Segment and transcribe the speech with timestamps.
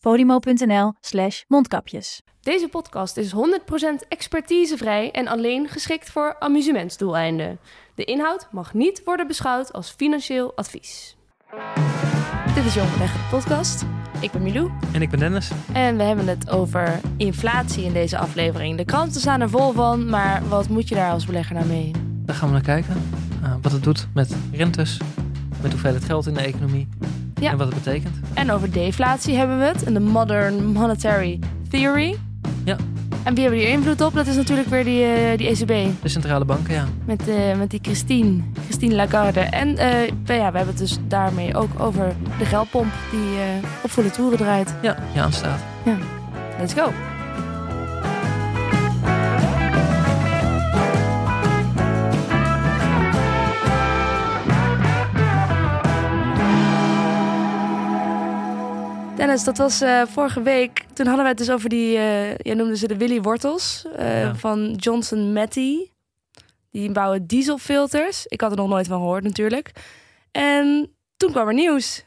[0.00, 2.22] podimo.nl slash mondkapjes.
[2.40, 3.36] Deze podcast is 100%
[4.08, 7.58] expertisevrij en alleen geschikt voor amusementsdoeleinden.
[7.94, 11.16] De inhoud mag niet worden beschouwd als financieel advies.
[12.54, 13.84] Dit is Jong Beleggen, de podcast.
[14.20, 15.50] Ik ben Milou En ik ben Dennis.
[15.72, 18.76] en we hebben het over inflatie in deze aflevering.
[18.76, 21.90] De kranten staan er vol van, maar wat moet je daar als belegger naar mee?
[22.24, 23.02] Daar gaan we naar kijken.
[23.42, 24.98] Uh, wat het doet met rentes,
[25.62, 26.88] met hoeveelheid geld in de economie
[27.34, 27.50] Ja.
[27.50, 28.16] en wat het betekent.
[28.34, 31.38] En over deflatie hebben we het en de Modern Monetary
[31.70, 32.16] Theory.
[32.64, 32.76] Ja.
[33.22, 34.14] En wie hebben hier invloed op?
[34.14, 36.02] Dat is natuurlijk weer die, eh, die ECB.
[36.02, 36.84] De centrale banken, ja.
[37.04, 39.40] Met, eh, met die Christine, Christine Lagarde.
[39.40, 39.92] En eh,
[40.24, 43.38] nou ja, we hebben het dus daarmee ook over de geldpomp die
[43.82, 44.74] op volle toeren draait.
[44.82, 45.60] Ja, die aanstaat.
[46.58, 46.92] Let's go.
[59.28, 60.84] Dennis, dat was eh, vorige week.
[60.92, 64.20] Toen hadden we het dus over die, eh jij noemde ze de Willy Wortels eh,
[64.22, 64.34] Ja.
[64.34, 65.90] van Johnson Matthey.
[66.70, 68.26] Die bouwen dieselfilters.
[68.26, 69.70] Ik had er nog nooit van gehoord natuurlijk.
[70.30, 72.04] En toen kwam er nieuws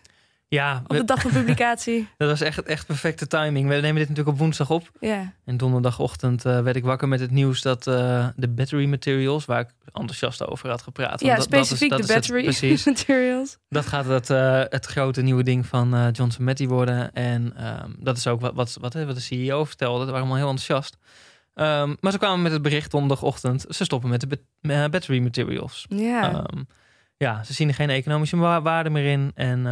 [0.53, 2.07] Ja, op de dag van publicatie.
[2.17, 3.67] dat was echt, echt perfecte timing.
[3.67, 4.91] We nemen dit natuurlijk op woensdag op.
[4.99, 5.33] ja.
[5.45, 9.59] En donderdagochtend eh, werd ik wakker met het nieuws dat eh, de battery materials, waar
[9.59, 11.21] ik enthousiast over had gepraat.
[11.21, 12.85] Ja, want dat- dat is- specifiek dat de is het- battery precies.
[12.95, 13.57] materials.
[13.69, 17.13] Dat gaat het, eh, het grote nieuwe ding van Johnson Matthey worden.
[17.13, 19.99] En ehm, dat is ook wat, wat, wat, wat de CEO vertelde.
[19.99, 20.97] Ze waren allemaal heel enthousiast.
[21.53, 23.65] Ehm, maar ze kwamen met het bericht donderdagochtend.
[23.69, 25.85] Ze stoppen met de bat- battery materials.
[25.89, 26.31] Ja.
[26.33, 26.61] Ehm,
[27.17, 29.31] ja, ze zien er geen economische wa- waarde meer in.
[29.35, 29.65] En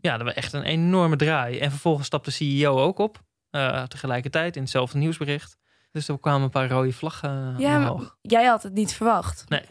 [0.00, 1.58] ja, dat was echt een enorme draai.
[1.58, 3.18] En vervolgens stapt de CEO ook op.
[3.50, 5.56] eh, tegelijkertijd in hetzelfde nieuwsbericht.
[5.92, 8.16] Dus er kwamen een paar rode vlaggen ja, maar omhoog.
[8.22, 9.44] jij had het niet verwacht.
[9.48, 9.62] Nee,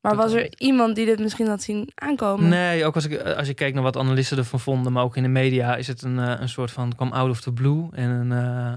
[0.00, 0.54] Maar was er niet.
[0.60, 2.48] iemand die dit misschien had zien aankomen?
[2.48, 5.22] Nee, ook als, ik, als je keek naar wat analisten ervan vonden, maar ook in
[5.22, 8.10] de media, is het een, eh, een soort van kwam out of the blue en
[8.10, 8.32] een,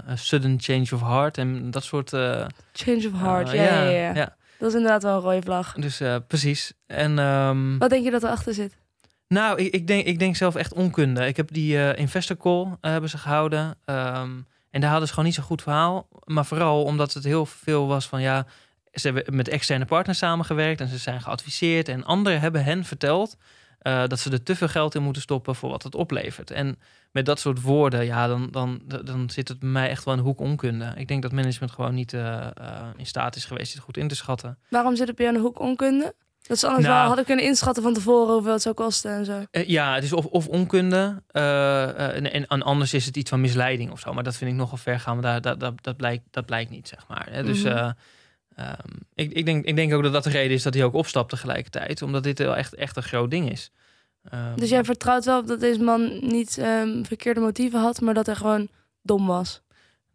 [0.06, 2.12] eh, sudden change of heart en dat soort.
[2.12, 4.36] eh, Change of heart, eh, ja, ja, ja, ja.
[4.58, 5.72] Dat is inderdaad wel een rode vlag.
[5.74, 6.72] Dus eh, precies.
[6.86, 8.76] En ehm, Wat denk je dat erachter zit?
[9.28, 11.26] Nou, ik, ik, denk, ik denk zelf echt onkunde.
[11.26, 13.74] Ik heb die eh, investor call eh, hebben ze gehouden.
[13.84, 14.30] ehm,
[14.70, 16.08] en daar hadden ze gewoon niet zo'n goed verhaal.
[16.24, 18.46] Maar vooral omdat het heel veel was van ja,
[18.92, 21.88] ze hebben met externe partners samengewerkt en ze zijn geadviseerd.
[21.88, 23.36] En anderen hebben hen verteld
[23.78, 26.50] eh, dat ze er te veel geld in moeten stoppen voor wat het oplevert.
[26.50, 26.78] En
[27.12, 30.22] met dat soort woorden, ja, dan, dan, dan zit het bij mij echt wel de
[30.22, 30.92] hoek onkunde.
[30.96, 32.12] Ik denk dat management gewoon niet
[32.96, 34.58] in staat is geweest dit goed in te schatten.
[34.68, 36.14] Waarom zit het bij jou de hoek onkunde?
[36.46, 36.96] Dat ze anders Nou.
[36.98, 39.44] wel hadden kunnen inschatten van tevoren hoeveel het zou kosten en zo.
[39.50, 43.30] Eh, ja, het is of, of onkunde eh, eh, en, en, anders is het iets
[43.30, 44.12] van misleiding of zo.
[44.12, 46.70] Maar dat vind ik nogal ver gaan, maar daar, dat, dat, dat, blijkt, dat blijkt
[46.70, 47.26] niet, zeg maar.
[47.30, 47.42] Hè.
[47.42, 47.72] Dus Mhm.
[47.76, 47.90] eh,
[48.56, 50.94] ehm, ik, ik, denk, ik denk ook dat dat de reden is dat hij ook
[50.94, 52.02] opstapt tegelijkertijd.
[52.02, 53.70] Omdat dit wel echt, echt een groot ding is.
[54.30, 58.14] Ehm, Dus jij vertrouwt wel op dat deze man niet ehm, verkeerde motieven had, maar
[58.14, 58.68] dat hij gewoon
[59.02, 59.62] dom was.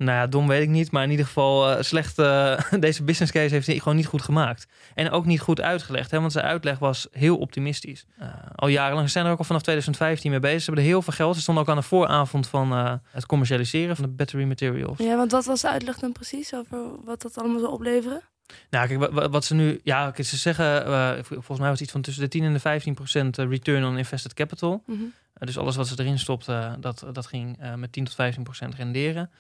[0.04, 0.92] Nou ja, dom weet ik niet.
[0.92, 2.20] Maar in ieder geval eh, slecht.
[2.20, 4.68] eh, deze business case heeft hij gewoon niet goed gemaakt.
[4.96, 6.12] En ook niet goed uitgelegd.
[6.12, 8.06] Hè, want zijn uitleg was heel optimistisch.
[8.18, 10.60] Eh, al jarenlang ze zijn er ook al vanaf 2015 mee bezig.
[10.60, 11.36] Ze hebben er heel veel geld.
[11.36, 14.98] Ze stonden ook aan de vooravond van eh, het commercialiseren van de battery materials.
[14.98, 18.22] Ja, want wat was de uitleg dan precies over wat dat allemaal zou opleveren?
[18.70, 19.80] Nou, kijk, wa- wa- wat ze nu...
[19.84, 20.86] Ja, kijk, ze zeggen...
[20.86, 23.84] eh, volgens mij was het iets van tussen de 10 en de 15 procent return
[23.86, 24.84] on invested capital.
[24.86, 25.00] Mhm.
[25.02, 25.08] Uh,
[25.48, 28.76] dus alles wat ze erin stopten, dat, dat ging uh, met 10 tot 15 procent
[28.76, 29.32] renderen.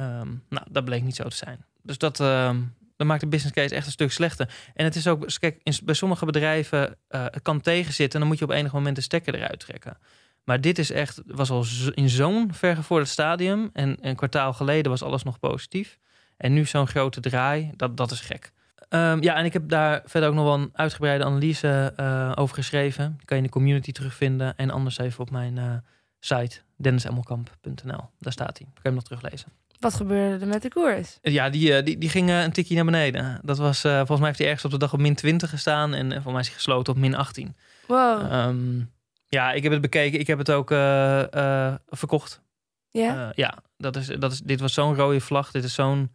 [0.00, 1.64] Um, nou, dat bleek niet zo te zijn.
[1.82, 4.54] Dus dat, um, dat maakt de business case echt een stuk slechter.
[4.74, 8.28] En het is ook, kijk, in, bij sommige bedrijven uh, het kan tegenzitten en dan
[8.28, 9.98] moet je op enig moment de stekker eruit trekken.
[10.44, 13.70] Maar dit is echt, was al in zo'n vergevorderd stadium.
[13.72, 15.98] En een kwartaal geleden was alles nog positief.
[16.36, 18.52] En nu zo'n grote draai, dat, dat is gek.
[18.88, 22.54] Um, ja, en ik heb daar verder ook nog wel een uitgebreide analyse uh, over
[22.54, 23.14] geschreven.
[23.16, 24.56] Die kan je in de community terugvinden.
[24.56, 25.74] En anders even op mijn uh,
[26.20, 28.10] site, dennisemmelkamp.nl.
[28.18, 28.66] Daar staat hij.
[28.66, 29.48] Kan je hem nog teruglezen.
[29.80, 31.18] Wat gebeurde er met de koers?
[31.22, 33.40] Ja, die, die, die ging een tikje naar beneden.
[33.42, 35.94] Dat was, uh, volgens mij heeft hij ergens op de dag op min 20 gestaan.
[35.94, 37.56] En volgens mij is hij gesloten op min 18.
[37.86, 38.32] Wow.
[38.32, 38.90] Um,
[39.26, 40.20] ja, ik heb het bekeken.
[40.20, 42.42] Ik heb het ook uh, verkocht.
[42.90, 43.32] Ja?
[43.34, 45.50] ja, dat is, dat is, dit was zo'n rode vlag.
[45.50, 46.10] Dit is zo'n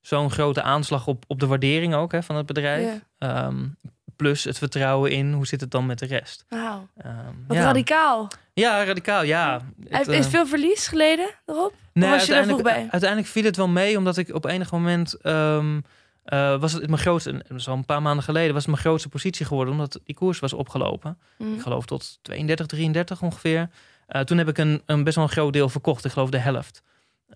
[0.00, 3.00] zo'n grote aanslag op, op de waardering ook hè, van het bedrijf.
[3.18, 3.46] Ja.
[3.46, 3.76] Um,
[4.16, 6.44] plus het vertrouwen in hoe zit het dan met de rest.
[6.48, 6.88] Wauw.
[7.06, 7.62] Um, Wat ja.
[7.62, 8.28] radicaal.
[8.58, 9.60] Ja, radicaal, ja.
[9.88, 11.74] Het, is eh, veel verlies geleden erop?
[11.92, 12.88] Nee, was je er vroeg uiteindelijk, bij?
[12.90, 15.80] uiteindelijk viel het wel mee, omdat ik op enig moment ehm,
[16.28, 19.46] eh, was het mijn grootste, al een paar maanden geleden, was het mijn grootste positie
[19.46, 21.18] geworden, omdat die koers was opgelopen.
[21.38, 21.54] Mm.
[21.54, 23.70] Ik geloof tot 32, 33 ongeveer.
[24.06, 26.38] Eh, toen heb ik een, een best wel een groot deel verkocht, ik geloof de
[26.38, 26.82] helft.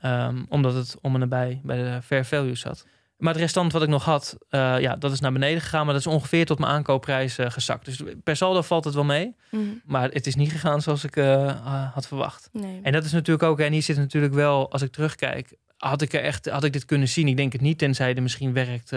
[0.01, 2.87] Ehm, omdat het om en nabij bij de fair value zat.
[3.23, 5.85] Maar het restant wat ik nog had, eh, ja, dat is naar beneden gegaan.
[5.85, 7.85] Maar dat is ongeveer tot mijn aankoopprijs eh, gezakt.
[7.85, 9.35] Dus per saldo valt het wel mee.
[9.51, 9.81] Mm.
[9.85, 12.49] Maar het is niet gegaan zoals ik eh, had verwacht.
[12.53, 12.81] Nee.
[12.83, 16.13] En dat is natuurlijk ook, en hier zit natuurlijk wel, als ik terugkijk, had ik
[16.13, 17.29] er echt, had ik dit kunnen zien?
[17.29, 18.91] Ik denk het niet, tenzij er misschien werkt,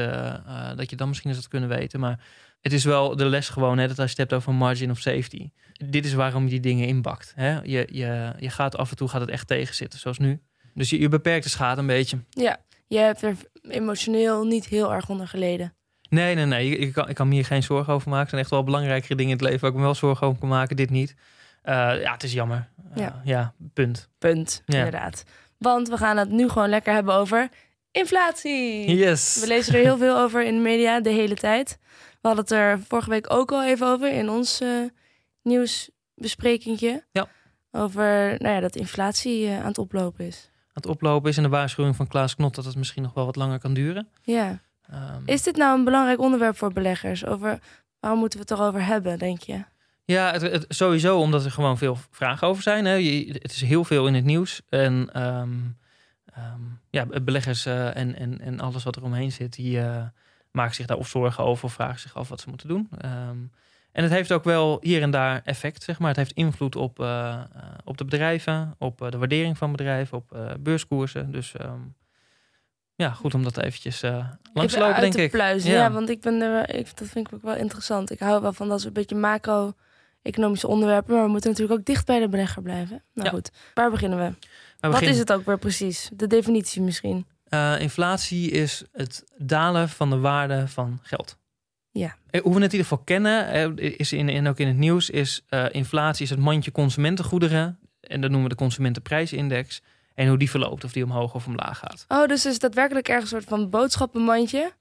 [0.75, 1.99] dat je dan misschien eens had kunnen weten.
[1.99, 2.19] Maar
[2.61, 4.99] het is wel de les gewoon, hè, dat als je het hebt over margin of
[4.99, 5.49] safety.
[5.73, 7.33] Dit is waarom je die dingen inbakt.
[7.35, 7.59] Hè?
[7.61, 10.41] Je, je, je gaat af en toe gaat het echt tegenzitten, zoals nu.
[10.73, 12.17] Dus je, je beperkt de schade een beetje.
[12.29, 15.73] Ja, je hebt er emotioneel niet heel erg onder geleden.
[16.09, 16.77] Nee, nee, nee.
[16.77, 18.23] Ik, kan, ik kan me hier geen zorgen over maken.
[18.23, 20.39] Er zijn echt wel belangrijkere dingen in het leven waar ik me wel zorgen over
[20.39, 20.75] kan maken.
[20.75, 21.15] Dit niet.
[21.61, 22.69] Eh, ja, het is jammer.
[22.93, 23.21] Eh, Ja.
[23.23, 24.09] ja, punt.
[24.17, 24.75] Punt, Ja.
[24.77, 25.23] inderdaad.
[25.57, 27.49] Want we gaan het nu gewoon lekker hebben over
[27.91, 28.95] inflatie.
[28.95, 29.37] Yes.
[29.41, 31.77] We lezen er heel veel over in de media de hele tijd.
[32.21, 34.69] We hadden het er vorige week ook al even over in ons eh
[35.41, 37.03] nieuwsbesprekingje.
[37.11, 37.27] Ja.
[37.71, 40.49] Over nou ja, dat inflatie aan het oplopen is.
[40.75, 43.35] Het oplopen is in de waarschuwing van Klaas Knot dat het misschien nog wel wat
[43.35, 44.07] langer kan duren.
[44.21, 44.59] Ja.
[44.89, 47.25] Ehm, Is dit nou een belangrijk onderwerp voor beleggers?
[47.25, 47.59] Over
[47.99, 49.63] waarom moeten we het erover hebben, denk je?
[50.05, 52.85] Ja, het, het- sowieso omdat er gewoon veel vragen over zijn.
[52.85, 52.93] Hè.
[52.93, 54.61] Je, het is heel veel in het nieuws.
[54.69, 55.49] En ehm,
[56.25, 60.03] ehm, ja, beleggers eh, en, en, en alles wat er omheen zit, die eh,
[60.51, 62.89] maken zich daar of zorgen over of vragen zich af wat ze moeten doen.
[63.95, 66.07] En het heeft ook wel hier en daar effect, zeg maar.
[66.07, 67.41] Het heeft invloed op, eh, eh,
[67.83, 71.31] op de bedrijven, op eh, de waardering van bedrijven, op beurskoersen.
[71.31, 71.79] Dus ehm,
[72.95, 75.31] ja, goed om dat eventjes langs te Even lopen, uit denk ik.
[75.31, 75.71] pluizen.
[75.71, 75.91] Ja.
[75.91, 78.11] want ik ben er, ik, dat vind ik ook wel interessant.
[78.11, 81.13] Ik hou wel van dat soort beetje macro-economische onderwerpen.
[81.13, 83.03] Maar we moeten natuurlijk ook dicht bij de belegger blijven.
[83.13, 83.33] Nou Ja.
[83.33, 84.17] goed, waar beginnen
[84.79, 84.89] we?
[84.89, 86.09] Wat is het ook weer precies?
[86.13, 87.25] De definitie misschien.
[87.79, 91.37] Inflatie is het dalen van de waarde van geld.
[91.97, 92.15] Ja.
[92.29, 93.47] Eh, Hoe we het in ieder geval kennen,
[93.77, 97.79] eh, is in, en ook in het nieuws, is eh, inflatie is het mandje consumentengoederen.
[98.01, 99.81] En dat noemen we de consumentenprijsindex.
[100.15, 102.05] En hoe die verloopt, of die omhoog of omlaag gaat.
[102.07, 104.71] Oh, dus is daadwerkelijk ergens een soort van boodschappenmandje.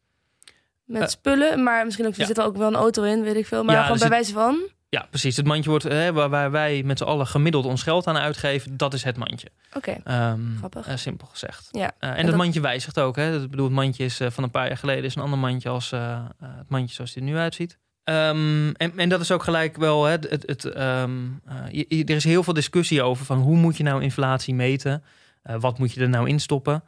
[0.85, 2.27] Met spullen, maar misschien ook, er ja.
[2.27, 3.65] zit er ook wel een auto in, weet ik veel.
[3.65, 4.69] Maar Ja, gewoon bij zit- wijze van.
[4.95, 5.37] Ja, precies.
[5.37, 8.77] Het mandje wordt, eh, waar, waar wij met z'n allen gemiddeld ons geld aan uitgeven,
[8.77, 9.49] dat is het mandje.
[9.77, 10.87] Oké, Ehm, Grappig.
[10.87, 11.69] eh, simpel gezegd.
[11.71, 11.87] ja.
[11.99, 13.17] Eh, en, En dat, dat- mandje wijzigt ook.
[13.17, 13.33] Hè?
[13.39, 15.69] Dat bedoel, het mandje is eh, van een paar jaar geleden is een ander mandje
[15.69, 17.79] als het mandje zoals het er nu uitziet.
[18.05, 20.05] Ehm, en, en dat is ook gelijk wel.
[20.05, 21.11] Hè, het, het, ehm,
[21.47, 24.55] eh, je- je- er is heel veel discussie over van hoe moet je nou inflatie
[24.55, 25.05] meten?
[25.43, 26.83] Wat moet je er nou in stoppen?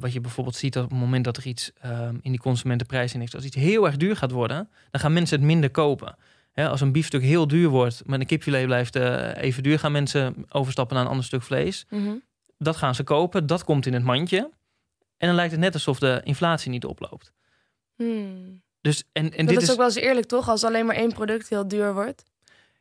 [0.00, 1.72] Wat je bijvoorbeeld ziet op het moment dat er iets
[2.20, 5.70] in die consumentenprijsindex, als iets heel erg duur gaat worden, dan gaan mensen het minder
[5.70, 6.16] kopen.
[6.60, 9.92] Hè, als een biefstuk heel duur wordt, maar een kipfilet blijft eh, even duur, gaan
[9.92, 12.14] mensen overstappen naar een ander stuk vlees Mhm.
[12.58, 14.50] dat gaan ze kopen, dat komt in het mandje.
[15.16, 17.32] En dan lijkt het net alsof de inflatie niet oploopt.
[17.96, 18.62] Hmm.
[18.80, 20.48] Dus en, en Dat dit is ook wel eens eerlijk, toch?
[20.48, 22.22] Als alleen maar één product heel duur wordt.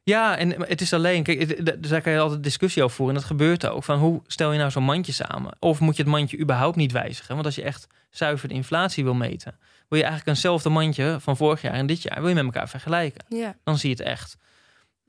[0.03, 3.15] Ja, en het is alleen, kijk, daar kan je altijd discussie over voeren.
[3.15, 3.83] En dat gebeurt ook.
[3.83, 5.55] Van hoe stel je nou zo'n mandje samen?
[5.59, 7.33] Of moet je het mandje überhaupt niet wijzigen?
[7.33, 11.37] Want als je echt zuiver de inflatie wil meten, wil je eigenlijk eenzelfde mandje van
[11.37, 13.25] vorig jaar en dit jaar wil je met elkaar vergelijken.
[13.29, 13.55] Ja.
[13.63, 14.37] Dan zie je het echt.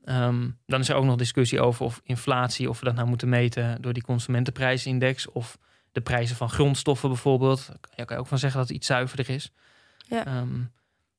[0.03, 3.29] Ehm, dan is er ook nog discussie over of inflatie, of we dat nou moeten
[3.29, 5.57] meten door die consumentenprijsindex of
[5.91, 7.65] de prijzen van grondstoffen bijvoorbeeld.
[7.95, 9.51] Daar kan je ook van zeggen dat het iets zuiverder is.
[10.07, 10.25] Ja.
[10.25, 10.59] Ehm,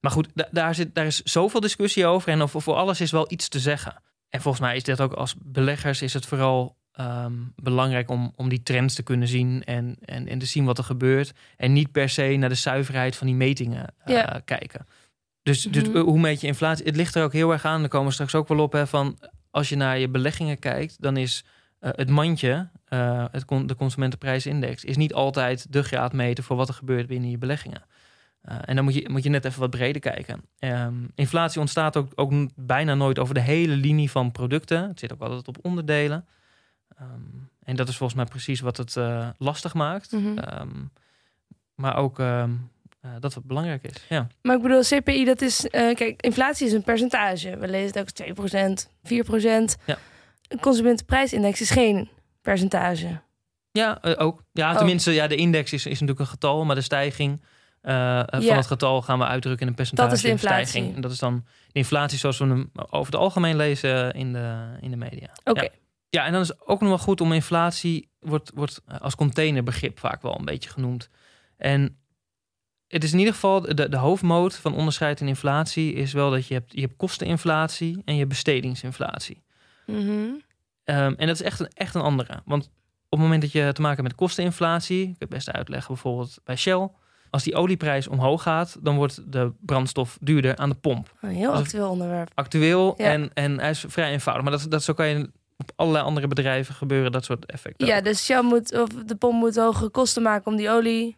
[0.00, 3.10] maar goed, da- daar, zit, daar is zoveel discussie over en over, voor alles is
[3.10, 4.02] wel iets te zeggen.
[4.28, 8.48] En volgens mij is dit ook als beleggers is het vooral ehm, belangrijk om, om
[8.48, 11.32] die trends te kunnen zien en, en, en te zien wat er gebeurt.
[11.56, 14.86] En niet per se naar de zuiverheid van die metingen eh, kijken.
[15.42, 15.98] Dus, dus Mhm.
[15.98, 16.84] hoe meet je inflatie?
[16.86, 17.80] Het ligt er ook heel erg aan.
[17.80, 18.72] Daar komen we straks ook wel op.
[18.72, 19.18] Hè, van
[19.50, 21.44] als je naar je beleggingen kijkt, dan is
[21.78, 26.68] eh, het mandje, eh, het, con- de consumentenprijsindex, is niet altijd de graadmeter voor wat
[26.68, 27.82] er gebeurt binnen je beleggingen.
[28.42, 30.42] En dan moet je, moet je net even wat breder kijken.
[30.58, 34.88] Ehm, inflatie ontstaat ook, ook bijna nooit over de hele linie van producten.
[34.88, 36.26] Het zit ook altijd op onderdelen.
[36.98, 37.10] Ehm,
[37.64, 40.12] en dat is volgens mij precies wat het eh, lastig maakt.
[40.12, 40.38] Mhm.
[40.38, 40.68] Ehm,
[41.74, 42.50] maar ook ehm,
[43.00, 44.06] eh, dat wat belangrijk is.
[44.08, 44.26] Ja.
[44.42, 45.68] Maar ik bedoel, CPI, dat is...
[45.68, 47.56] eh, kijk, inflatie is een percentage.
[47.56, 49.76] We lezen het ook 2%, 4%.
[49.86, 49.98] Ja.
[50.48, 52.08] Een consumentenprijsindex is geen
[52.42, 53.20] percentage.
[53.70, 54.42] Ja, ook.
[54.52, 54.76] Ja, Oh.
[54.76, 57.42] tenminste, ja, de index is, is natuurlijk een getal, maar de stijging
[57.82, 58.26] Ja.
[58.30, 60.08] van het getal gaan we uitdrukken in een percentage.
[60.08, 60.66] Dat is de inflatie.
[60.66, 60.94] Stijging.
[60.94, 64.76] En dat is dan de inflatie zoals we hem over het algemeen lezen in de,
[64.80, 65.28] in de media.
[65.44, 65.62] Oké.
[65.62, 65.68] Ja.
[66.14, 69.98] Ja, en dan is het ook nog wel goed om inflatie, wordt, wordt als containerbegrip
[69.98, 71.08] vaak wel een beetje genoemd.
[71.56, 71.96] En
[72.88, 76.46] het is in ieder geval, de, de hoofdmoot van onderscheid in inflatie is wel dat
[76.46, 79.42] je hebt, je hebt kosteninflatie en je hebt bestedingsinflatie.
[79.86, 80.28] Mhm.
[80.84, 82.42] Ehm, en dat is echt een, echt een andere.
[82.44, 82.70] Want op
[83.10, 86.38] het moment dat je te maken hebt met kosteninflatie, ik kan het best uitleggen bijvoorbeeld
[86.44, 86.88] bij Shell.
[87.30, 91.14] Als die olieprijs omhoog gaat, dan wordt de brandstof duurder aan de pomp.
[91.20, 92.30] Een heel actueel onderwerp.
[92.34, 93.04] Actueel Ja.
[93.04, 94.42] en, en hij is vrij eenvoudig.
[94.42, 95.30] Maar dat, dat zo kan je
[95.62, 97.86] op allerlei andere bedrijven gebeuren, dat soort effecten.
[97.86, 101.16] Ja, dus Shell moet, of de pomp moet hogere kosten maken om die olie.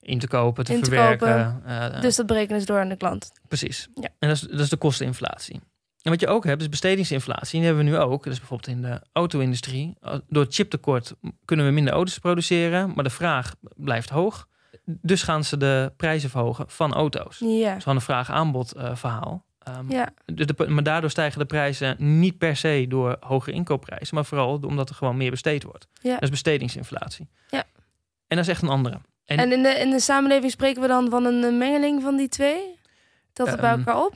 [0.00, 1.62] In te kopen, te verwerken.
[1.66, 3.32] eh, Dus dat berekenen ze door aan de klant.
[3.48, 3.88] Precies.
[3.94, 4.08] Ja.
[4.18, 5.60] En dat is, dat is de kosteninflatie.
[6.02, 7.58] En wat je ook hebt, is bestedingsinflatie.
[7.58, 8.26] Die hebben we nu ook.
[8.26, 9.94] Is bijvoorbeeld in de auto-industrie.
[10.28, 11.14] Door het chiptekort
[11.44, 14.48] kunnen we minder auto's produceren, maar de vraag blijft hoog.
[14.84, 17.38] Dus gaan ze de prijzen verhogen van auto's.
[17.38, 17.76] Ja.
[17.84, 19.44] een vraag-aanbod eh, verhaal.
[19.68, 20.08] Ehm, Ja.
[20.24, 24.88] de- maar daardoor stijgen de prijzen niet per se door hogere inkoopprijzen, maar vooral omdat
[24.88, 25.86] er gewoon meer besteed wordt.
[26.02, 26.12] Ja.
[26.12, 27.28] Dat is bestedingsinflatie.
[27.50, 27.64] Ja.
[28.26, 29.00] En dat is echt een andere.
[29.24, 32.28] En- En in de, in de samenleving spreken we dan van een mengeling van die
[32.28, 32.76] twee?
[33.32, 34.14] Dat het bij Ehm, elkaar op?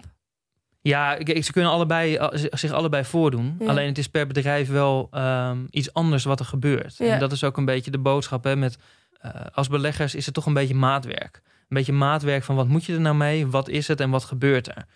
[0.80, 3.56] Ja, ze kunnen allebei, eh, zich allebei voordoen.
[3.58, 3.66] Ja.
[3.66, 6.96] Alleen het is per bedrijf wel ehm, iets anders wat er gebeurt.
[6.96, 7.06] Ja.
[7.12, 8.44] En dat is ook een beetje de boodschap.
[8.44, 8.78] Hè, met,
[9.20, 11.40] eh, als beleggers is het toch een beetje maatwerk.
[11.44, 13.46] Een beetje maatwerk van wat moet je er nou mee?
[13.46, 14.86] Wat is het en wat gebeurt er?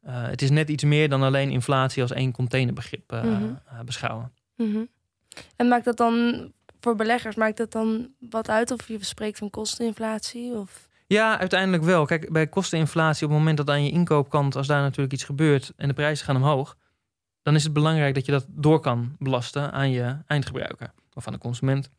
[0.00, 3.44] Eh, het is net iets meer dan alleen inflatie als één containerbegrip eh, Mhm.
[3.66, 4.32] eh, beschouwen.
[4.56, 4.84] Mhm.
[5.56, 6.46] En maakt dat dan
[6.80, 10.52] voor beleggers, maakt dat dan wat uit of je spreekt van kosteninflatie?
[10.52, 10.88] Of...
[11.06, 12.04] Ja, uiteindelijk wel.
[12.06, 15.72] Kijk, bij kosteninflatie, op het moment dat aan je inkoopkant, als daar natuurlijk iets gebeurt
[15.76, 16.76] en de prijzen gaan omhoog,
[17.42, 21.32] dan is het belangrijk dat je dat door kan belasten aan je eindgebruiker of aan
[21.32, 21.90] de consument.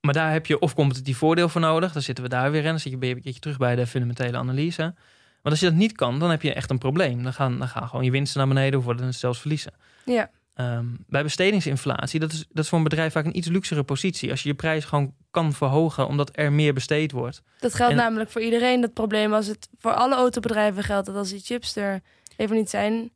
[0.00, 1.92] Maar daar heb je of competitief voordeel voor nodig.
[1.92, 2.68] Dan zitten we daar weer in.
[2.68, 4.94] Dan zit je een keertje terug bij de fundamentele analyse.
[5.42, 7.22] Want als je dat niet kan, dan heb je echt een probleem.
[7.22, 9.72] Dan gaan, dan gaan gewoon je winsten naar beneden of worden het zelfs verliezen.
[10.04, 10.30] Ja.
[10.54, 14.30] Ehm, bij bestedingsinflatie, dat is, dat is voor een bedrijf vaak een iets luxere positie.
[14.30, 17.42] Als je je prijs gewoon kan verhogen omdat er meer besteed wordt.
[17.58, 19.32] Dat geldt En- namelijk voor iedereen, dat probleem.
[19.32, 22.00] Als het voor alle autobedrijven geldt, dat als die chips er
[22.36, 23.10] even niet zijn,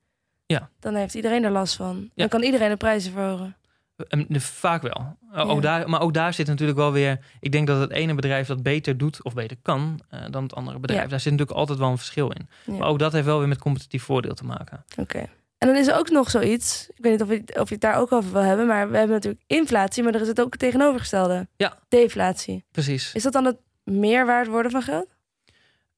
[0.47, 0.71] Ja.
[0.81, 1.97] dan heeft iedereen er last van.
[2.02, 2.11] Ja.
[2.14, 3.57] Dan kan iedereen de prijzen verhogen.
[3.97, 5.17] Ehm, vaak wel.
[5.35, 7.19] O- Ook daar, maar ook daar zit natuurlijk wel weer...
[7.41, 10.55] Ik denk dat het ene bedrijf dat beter doet of beter kan eh, dan het
[10.55, 11.03] andere bedrijf.
[11.03, 11.09] Ja.
[11.09, 12.49] Daar zit natuurlijk altijd wel een verschil in.
[12.65, 12.73] Ja.
[12.73, 14.85] Maar ook dat heeft wel weer met competitief voordeel te maken.
[14.97, 15.27] Oké.
[15.59, 17.83] En dan is er ook nog zoiets, ik weet niet of je, of je het
[17.83, 20.51] daar ook over wil hebben, maar we hebben natuurlijk inflatie, maar er is het ook
[20.51, 21.49] het tegenovergestelde.
[21.57, 21.79] Ja.
[21.89, 22.65] Deflatie.
[22.71, 23.15] Precies.
[23.15, 25.07] Is dat dan het meerwaard worden van geld?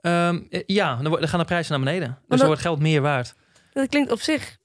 [0.01, 2.19] Ehm, eh, ja, dan, gaan de prijzen naar beneden.
[2.29, 3.35] Dus dan wordt geld meer waard.
[3.73, 4.57] Dat klinkt op zich.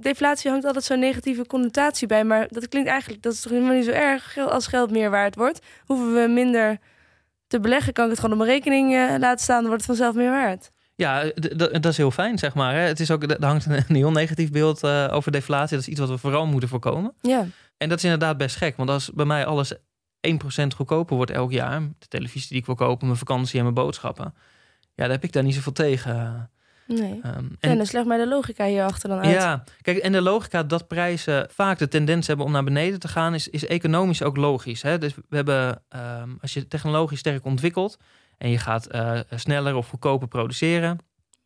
[0.00, 3.74] Deflatie hangt altijd zo'n negatieve connotatie bij, maar dat klinkt eigenlijk, dat is toch helemaal
[3.74, 4.38] niet zo erg.
[4.38, 6.78] Als geld meer waard wordt, hoeven we minder
[7.46, 7.92] te beleggen.
[7.92, 10.30] Kan ik het gewoon op mijn rekening eh, laten staan, dan wordt het vanzelf meer
[10.30, 10.70] waard.
[10.94, 12.74] Ja, d- dat is heel fijn, zeg maar.
[12.74, 12.80] Hè.
[12.80, 15.76] Het is ook, er hangt een, een heel negatief beeld eh, over deflatie.
[15.76, 17.14] Dat is iets wat we vooral moeten voorkomen.
[17.20, 17.46] Ja.
[17.76, 18.76] En dat is inderdaad best gek.
[18.76, 19.78] Want als bij mij alles 1%
[20.76, 21.80] goedkoper wordt elk jaar...
[21.98, 24.34] de televisie die ik wil kopen, mijn vakantie en mijn boodschappen...
[24.80, 26.50] ja, daar heb ik daar niet zoveel tegen.
[26.86, 27.20] Nee.
[27.22, 29.30] Ehm, En, en dan slecht mij de logica hierachter dan uit.
[29.34, 33.08] Ja, kijk, en de logica dat prijzen vaak de tendens hebben om naar beneden te
[33.08, 34.82] gaan, is, is economisch ook logisch.
[34.82, 34.98] Hè?
[34.98, 37.96] Dus we hebben, ehm, als je technologisch sterk ontwikkelt
[38.38, 40.98] en je gaat eh, sneller of goedkoper produceren,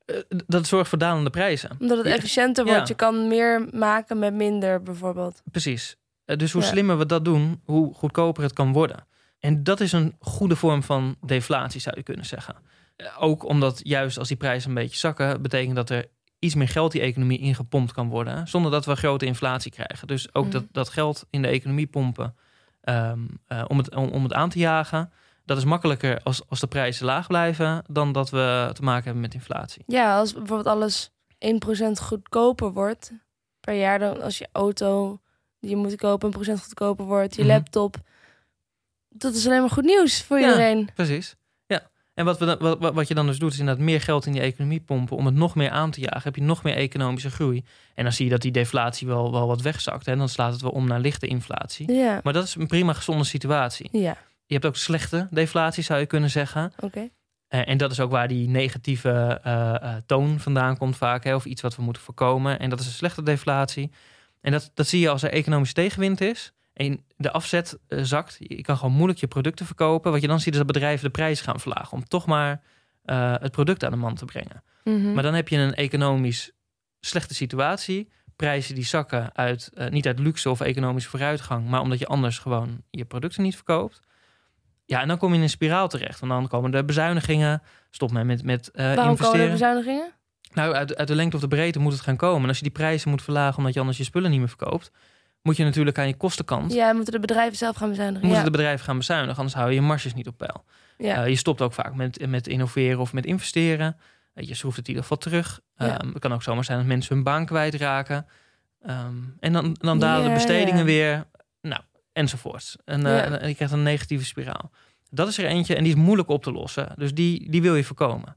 [0.04, 0.16] eh,
[0.46, 1.70] dat zorgt voor dalende prijzen.
[1.78, 2.72] Omdat het efficiënter Ja.
[2.72, 2.88] wordt.
[2.88, 5.42] Je kan meer maken met minder, bijvoorbeeld.
[5.50, 5.96] Precies.
[6.24, 6.68] Eh, dus hoe Ja.
[6.68, 9.06] slimmer we dat doen, hoe goedkoper het kan worden.
[9.38, 12.54] En dat is een goede vorm van deflatie, zou je kunnen zeggen.
[13.00, 16.06] Eh, Ook omdat juist als die prijzen een beetje zakken, betekent dat er
[16.38, 20.06] iets meer geld die economie ingepompt kan worden, zonder dat we grote inflatie krijgen.
[20.06, 20.52] Dus ook Mhm.
[20.52, 22.34] dat, dat geld in de economie pompen
[22.80, 25.12] ehm, eh, om, het, om, om het aan te jagen,
[25.44, 29.22] dat is makkelijker als, als de prijzen laag blijven dan dat we te maken hebben
[29.22, 29.82] met inflatie.
[29.86, 33.12] Ja, als bijvoorbeeld alles 1% goedkoper wordt
[33.60, 35.20] per jaar, dan als je auto
[35.60, 37.50] die je moet kopen een procent goedkoper wordt, je Mhm.
[37.50, 37.96] laptop.
[39.08, 40.46] Dat is alleen maar goed nieuws voor Ja.
[40.46, 40.88] iedereen.
[40.94, 41.36] Precies.
[42.20, 44.32] En wat, we dan, wat, wat- je dan dus doet, is inderdaad meer geld in
[44.32, 46.20] die economie pompen om het nog meer aan te jagen.
[46.22, 47.64] Heb je nog meer economische groei.
[47.94, 50.06] En dan zie je dat die deflatie wel, wel wat wegzakt.
[50.06, 51.92] En dan slaat het wel om naar lichte inflatie.
[51.92, 53.88] Ja, Maar dat is een prima gezonde situatie.
[53.92, 56.72] ja, Je hebt ook slechte deflatie, zou je kunnen zeggen.
[56.80, 57.08] oké.
[57.48, 61.24] Eh, en dat is ook waar die negatieve eh, eh, toon vandaan komt vaak.
[61.24, 62.58] Hè, of iets wat we moeten voorkomen.
[62.58, 63.90] En dat is een slechte deflatie.
[64.40, 66.52] En dat, dat zie je als er economische tegenwind is.
[66.80, 68.36] En de afzet eh, zakt.
[68.38, 70.12] Je kan gewoon moeilijk je producten verkopen.
[70.12, 71.92] Wat je dan ziet is dat bedrijven de prijs gaan verlagen.
[71.92, 72.62] Om toch maar
[73.04, 74.62] eh, het product aan de man te brengen.
[74.84, 75.12] Mhm.
[75.12, 76.50] Maar dan heb je een economisch
[77.00, 78.08] slechte situatie.
[78.36, 81.68] Prijzen die zakken uit, eh, niet uit luxe of economische vooruitgang.
[81.68, 84.00] Maar omdat je anders gewoon je producten niet verkoopt.
[84.84, 86.22] Ja, en dan kom je in een spiraal terecht.
[86.22, 87.62] En dan komen de bezuinigingen.
[87.90, 89.46] Stop men met, met eh, Waarom komen investeren.
[89.46, 90.12] er bezuinigingen?
[90.52, 92.42] Nou, uit, uit de lengte of de breedte moet het gaan komen.
[92.42, 94.90] En als je die prijzen moet verlagen omdat je anders je spullen niet meer verkoopt,
[95.42, 96.72] moet je natuurlijk aan je kostenkant.
[96.72, 98.20] Ja, moeten de bedrijven zelf gaan bezuinigen.
[98.26, 98.50] Moeten Ja.
[98.50, 100.64] de bedrijven gaan bezuinigen, anders hou je je marges niet op peil.
[100.98, 101.22] ja.
[101.22, 103.96] Eh, je stopt ook vaak met, met innoveren of met investeren.
[104.34, 105.60] Eh, je schroeft het in ieder geval terug.
[105.76, 105.98] Ja.
[106.00, 108.26] Ehm, het kan ook zomaar zijn dat mensen hun baan kwijtraken.
[108.82, 111.24] Ehm, en dan, dan dalen de bestedingen weer.
[111.62, 111.82] Nou,
[112.12, 112.76] enzovoort.
[112.84, 113.22] En, Ja.
[113.38, 114.70] en je krijgt een negatieve spiraal.
[115.10, 116.92] Dat is er eentje en die is moeilijk op te lossen.
[116.96, 118.36] Dus die, die wil je voorkomen.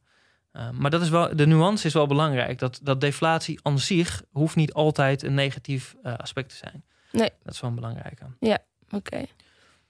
[0.53, 2.59] Uh, maar dat is wel, de nuance is wel belangrijk.
[2.59, 6.83] Dat, dat deflatie aan zich hoeft niet altijd een negatief uh, aspect te zijn.
[7.13, 7.29] Nee.
[7.43, 8.25] Dat is wel een belangrijke.
[8.39, 8.57] Oké.
[8.91, 9.27] Okay.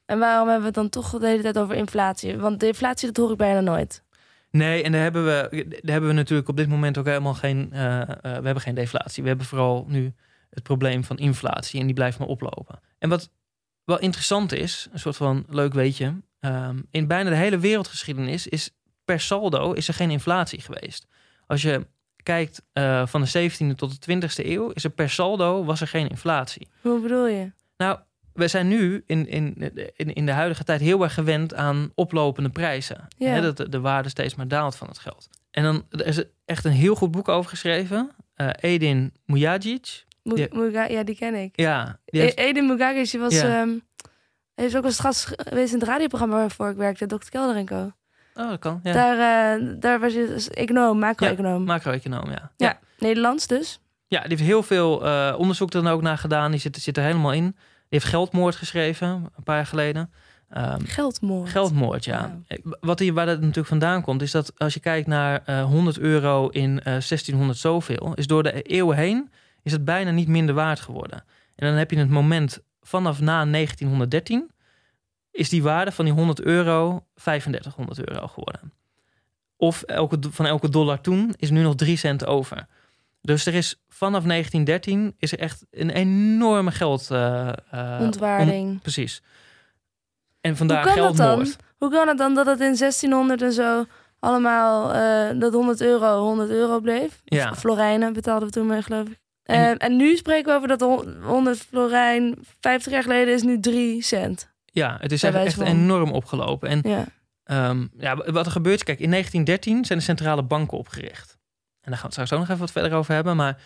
[0.05, 2.37] En waarom hebben we het dan toch de hele tijd over inflatie?
[2.37, 4.03] Want de inflatie, dat hoor ik bijna nooit.
[4.49, 7.69] Nee, en daar hebben we, daar hebben we natuurlijk op dit moment ook helemaal geen.
[7.73, 9.23] Uh, uh, we hebben geen deflatie.
[9.23, 10.13] We hebben vooral nu
[10.49, 12.79] het probleem van inflatie en die blijft maar oplopen.
[12.99, 13.31] En wat
[13.83, 16.21] wel interessant is, een soort van leuk weetje.
[16.39, 18.71] Um, in bijna de hele wereldgeschiedenis is
[19.05, 21.07] per saldo is er geen inflatie geweest.
[21.47, 21.87] Als je
[22.23, 25.87] kijkt uh, van de 17e tot de 20e eeuw, is er per saldo was er
[25.87, 26.67] geen inflatie.
[26.81, 27.51] Hoe bedoel je?
[27.77, 27.99] Nou,
[28.33, 32.49] we zijn nu in, in, in, in de huidige tijd heel erg gewend aan oplopende
[32.49, 33.07] prijzen.
[33.17, 33.29] Ja.
[33.29, 35.29] Hè, dat de, de waarde steeds maar daalt van het geld.
[35.51, 38.11] En dan er is echt een heel goed boek over geschreven.
[38.37, 40.05] Uh, Edin Mujagic.
[40.23, 40.47] Ja.
[40.51, 41.59] Muga ja, die ken ik.
[41.59, 41.99] Ja.
[42.05, 42.37] Die heeft...
[42.37, 43.33] Edin Mugagic die was...
[43.33, 43.61] Ja.
[43.61, 43.81] Um,
[44.55, 47.29] hij is ook als gast geweest in het radioprogramma waarvoor ik werkte, Dr.
[47.29, 47.91] Kelder en Co.
[48.35, 48.79] Oh, dat kan.
[48.83, 48.93] Ja.
[48.93, 51.59] Daar, uh, daar was je dus econoom, macro-econoom.
[51.59, 52.31] Ja, macro-econoom, ja.
[52.31, 52.51] ja.
[52.57, 52.79] ja.
[52.99, 53.79] Nederlands dus.
[54.07, 56.51] Ja, die heeft heel veel uh, onderzoek er dan ook naar gedaan.
[56.51, 57.43] Die zit, zit er helemaal in.
[57.43, 57.55] Die
[57.99, 60.11] heeft Geldmoord geschreven, een paar jaar geleden.
[60.57, 61.49] Um, geldmoord.
[61.49, 62.39] Geldmoord, ja.
[62.47, 62.73] Wow.
[62.79, 65.99] Wat hier, waar dat natuurlijk vandaan komt, is dat als je kijkt naar uh, 100
[65.99, 69.29] euro in uh, 1600 zoveel, is door de eeuwen heen
[69.63, 71.23] is het bijna niet minder waard geworden.
[71.55, 74.51] En dan heb je het moment vanaf na 1913
[75.33, 78.73] is die waarde van die 100 euro 3500 euro geworden.
[79.57, 82.67] Of elke, van elke dollar toen is nu nog 3 cent over.
[83.21, 87.09] Dus er is vanaf 1913 is er echt een enorme geld...
[87.11, 87.51] Uh,
[87.99, 88.69] Ontwaarding.
[88.69, 89.21] On, precies.
[90.41, 91.03] En vandaar Hoe kan.
[91.03, 91.47] Dat dan?
[91.77, 93.85] Hoe kan het dan dat het in 1600 en zo
[94.19, 97.21] allemaal uh, dat 100 euro 100 euro bleef?
[97.25, 97.55] Ja.
[97.55, 99.19] Florijnen betaalden we toen mee, geloof ik.
[99.43, 100.81] En, uh, en nu spreken we over dat
[101.23, 104.52] 100 florijn 50 jaar geleden is nu 3 cent.
[104.73, 106.69] Ja, het is echt, enorm opgelopen.
[106.69, 107.05] En ja.
[107.69, 111.37] Um, ja, wat er gebeurt, kijk, in 1913 zijn de centrale banken opgericht.
[111.81, 113.35] En daar gaan we het straks ook nog even wat verder over hebben.
[113.35, 113.61] Maar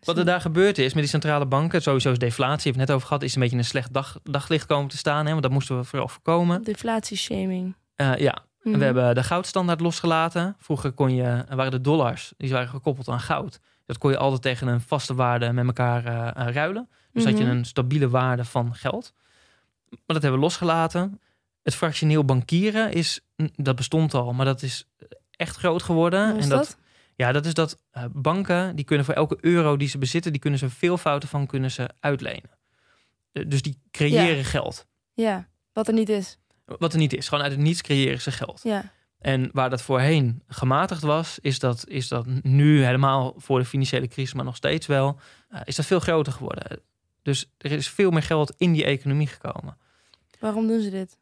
[0.00, 2.96] wat er daar gebeurd is met die centrale banken, sowieso is deflatie, heb ik net
[2.96, 5.24] over gehad, is een beetje een slecht dag, daglicht komen te staan.
[5.24, 6.62] Hè, want dat moesten we vooral voorkomen.
[6.62, 7.74] Deflatieshaming.
[7.96, 10.56] Uh, ja, mm we hebben de goudstandaard losgelaten.
[10.58, 13.60] Vroeger kon je, waren de dollars, die waren gekoppeld aan goud.
[13.86, 16.88] Dat kon je altijd tegen een vaste waarde met elkaar uh, ruilen.
[17.12, 17.38] Dus mm -hmm.
[17.38, 19.12] had je een stabiele waarde van geld.
[19.92, 21.20] Maar dat hebben we losgelaten.
[21.62, 23.20] Het fractioneel bankieren is,
[23.54, 24.88] dat bestond al, maar dat is
[25.30, 26.28] echt groot geworden.
[26.28, 26.78] En dat, dat?
[27.16, 30.40] Ja, dat is dat uh, banken, die kunnen voor elke euro die ze bezitten, die
[30.40, 32.50] kunnen ze veel fouten van kunnen ze uitlenen.
[33.32, 34.42] Uh, dus die creëren ja.
[34.42, 34.86] geld.
[35.14, 36.38] Ja, wat er niet is.
[36.64, 37.28] Wat er niet is.
[37.28, 38.60] Gewoon uit het niets creëren ze geld.
[38.62, 38.92] Ja.
[39.18, 44.08] En waar dat voorheen gematigd was, is dat, is dat nu helemaal voor de financiële
[44.08, 45.18] crisis, maar nog steeds wel,
[45.50, 46.80] uh, is dat veel groter geworden.
[47.22, 49.76] Dus er is veel meer geld in die economie gekomen.
[50.42, 51.16] Waarom doen ze dit?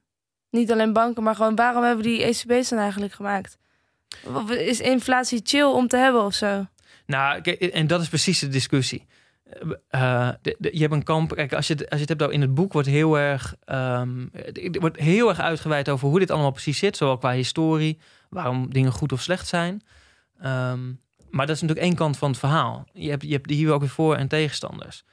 [0.50, 3.58] Niet alleen banken, maar gewoon waarom hebben die ECB's dan eigenlijk gemaakt?
[4.48, 6.66] Is inflatie chill om te hebben of zo?
[7.06, 9.06] Nou, en dat is precies de discussie.
[9.90, 11.34] De, je hebt een kamp.
[11.34, 14.30] Kijk, als je, het, als je het hebt in het boek, wordt heel erg, um,
[14.70, 18.92] wordt heel erg uitgeweid over hoe dit allemaal precies zit, zowel qua historie, waarom dingen
[18.92, 19.82] goed of slecht zijn.
[20.44, 22.84] Um, maar dat is natuurlijk één kant van het verhaal.
[22.92, 25.04] Je hebt, je hebt hier ook weer voor- en tegenstanders.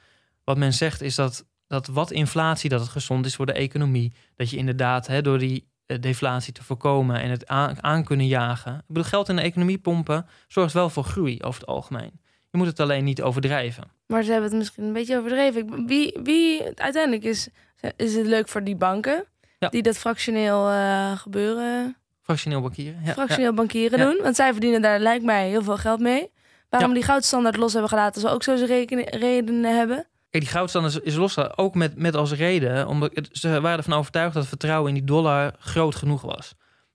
[0.44, 4.12] Wat men zegt is dat, dat wat inflatie, dat het gezond is voor de economie.
[4.36, 8.26] Dat je inderdaad hè, door die uh, deflatie te voorkomen en het aan, aan kunnen
[8.26, 8.74] jagen.
[8.74, 12.20] Ik bedoel, geld in de economie pompen zorgt wel voor groei over het algemeen.
[12.50, 13.90] Je moet het alleen niet overdrijven.
[14.06, 15.86] Maar ze hebben het misschien een beetje overdreven.
[15.86, 17.48] Wie, wie uiteindelijk is,
[17.96, 19.24] is het leuk voor die banken
[19.58, 19.68] ja.
[19.68, 21.96] die dat fractioneel uh, gebeuren.
[22.22, 23.00] Fractioneel bankieren.
[23.04, 23.56] Ja, fractioneel ja.
[23.56, 24.18] bankieren doen.
[24.22, 26.30] Want zij verdienen daar, lijkt mij, heel veel geld mee.
[26.68, 30.06] Waarom die goudstandaard los hebben gelaten, zal ook zo zijn redenen hebben.
[30.30, 33.98] Kijk, die goudstandaard is los, ook met, met als reden, omdat het, ze waren ervan
[33.98, 36.54] overtuigd dat het vertrouwen in die dollar groot genoeg was.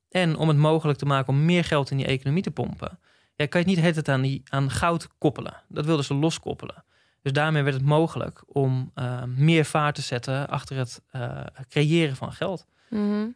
[0.09, 2.99] En om het mogelijk te maken om meer geld in die economie te pompen,
[3.35, 5.63] ja, kan je het niet het aan, die, aan goud koppelen.
[5.67, 6.83] Dat wilden ze loskoppelen.
[7.21, 12.15] Dus daarmee werd het mogelijk om uh, meer vaart te zetten achter het uh, creëren
[12.15, 12.65] van geld.
[12.89, 13.35] Mm -hmm.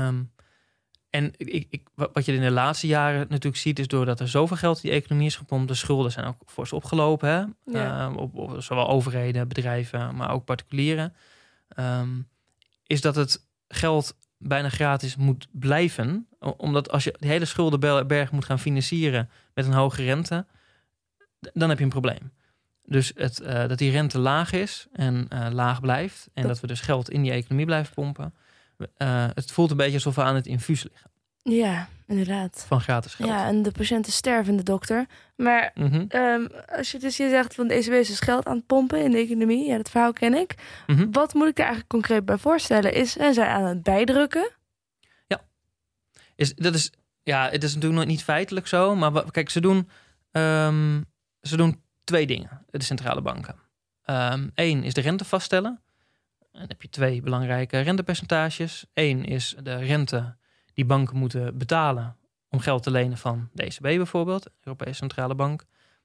[0.00, 0.32] um,
[1.10, 4.56] en ik, ik, wat je in de laatste jaren natuurlijk ziet, is doordat er zoveel
[4.56, 7.28] geld in die economie is gepompt, de schulden zijn ook fors opgelopen.
[7.28, 7.44] Hè?
[7.78, 8.08] Ja.
[8.08, 11.14] Uh, op, op, zowel overheden, bedrijven, maar ook particulieren.
[11.78, 12.28] Um,
[12.86, 16.28] is dat het geld bijna gratis moet blijven.
[16.56, 20.46] Omdat als je de hele schuldenberg moet gaan financieren met een hoge rente,
[21.52, 22.32] dan heb je een probleem.
[22.82, 26.28] Dus het, uh, dat die rente laag is en uh, laag blijft.
[26.34, 26.50] En dat...
[26.50, 28.34] dat we dus geld in die economie blijven pompen.
[28.78, 31.10] Uh, het voelt een beetje alsof we aan het infuus liggen.
[31.42, 32.64] Ja, inderdaad.
[32.66, 33.28] van gratis geld.
[33.28, 35.06] Ja, en de patiënten sterven, de dokter.
[35.36, 38.56] Maar Mhm, ehm, als je dus je zegt van de ECB is dus geld aan
[38.56, 40.54] het pompen in de economie, ja, dat verhaal ken ik.
[40.86, 41.10] mhm.
[41.10, 42.92] Wat moet ik daar eigenlijk concreet bij voorstellen?
[42.94, 44.50] Is, zijn zij aan het bijdrukken?
[46.34, 48.94] Is, dat is, ja, het is natuurlijk nog niet feitelijk zo.
[48.96, 49.88] Maar wa- kijk, ze doen,
[50.30, 51.02] ehm,
[51.40, 53.56] ze doen twee dingen, de centrale banken.
[54.54, 55.80] Eén is de rente vaststellen.
[56.58, 58.86] En dan heb je twee belangrijke rentepercentages.
[58.94, 60.36] Eén is de rente
[60.74, 62.16] die banken moeten betalen
[62.48, 65.64] om geld te lenen van de ECB bijvoorbeeld, de Europese Centrale Bank.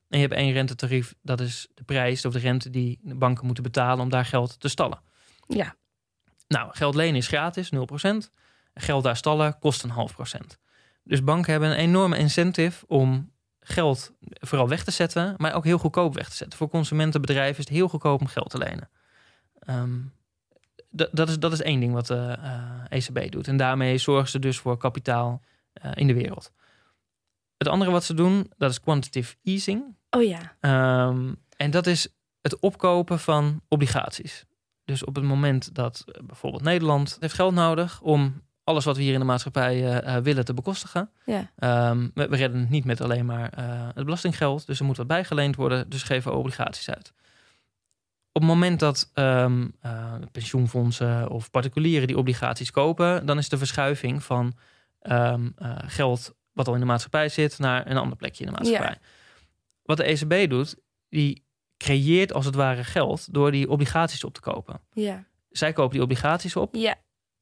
[0.10, 3.46] En je hebt één rentetarief, dat is de prijs of de rente die de banken
[3.46, 5.02] moeten betalen om daar geld te stallen.
[5.48, 5.76] Ja,
[6.48, 8.32] Nou, geld lenen is gratis, 0%.
[8.74, 10.58] Geld daar stallen kost een half procent.
[11.04, 15.78] Dus banken hebben een enorme incentive om geld vooral weg te zetten, maar ook heel
[15.78, 16.58] goedkoop weg te zetten.
[16.58, 18.90] Voor consumentenbedrijven is het heel goedkoop om geld te lenen.
[19.60, 20.00] Ehm,
[20.94, 23.48] dat, is, dat is één ding wat de eh, ECB doet.
[23.48, 25.42] En daarmee zorgen ze dus voor kapitaal
[25.74, 26.52] eh, in de wereld.
[27.58, 29.96] Het andere wat ze doen, dat is quantitative easing.
[30.10, 30.56] oh ja.
[30.60, 32.08] Ehm, en dat is
[32.42, 34.46] het opkopen van obligaties.
[34.86, 39.04] Dus op het moment dat eh, bijvoorbeeld Nederland heeft geld nodig om alles wat we
[39.04, 41.10] hier in de maatschappij eh, eh, willen te bekostigen.
[41.26, 41.52] Ja.
[41.56, 44.98] Ehm, we, we redden het niet met alleen maar eh, het belastinggeld, dus er moet
[44.98, 47.14] wat bijgeleend worden, dus geven we obligaties uit.
[48.36, 53.58] Op het moment dat ehm, eh, pensioenfondsen of particulieren die obligaties kopen, dan is de
[53.58, 54.54] verschuiving van
[55.00, 58.56] ehm, eh, geld wat al in de maatschappij zit naar een ander plekje in de
[58.58, 58.98] maatschappij.
[59.84, 60.76] Wat de ECB doet,
[61.10, 61.46] die
[61.78, 64.80] creëert als het ware geld door die obligaties op te kopen.
[64.94, 65.24] Ja.
[65.50, 66.96] Zij kopen die obligaties op Ja.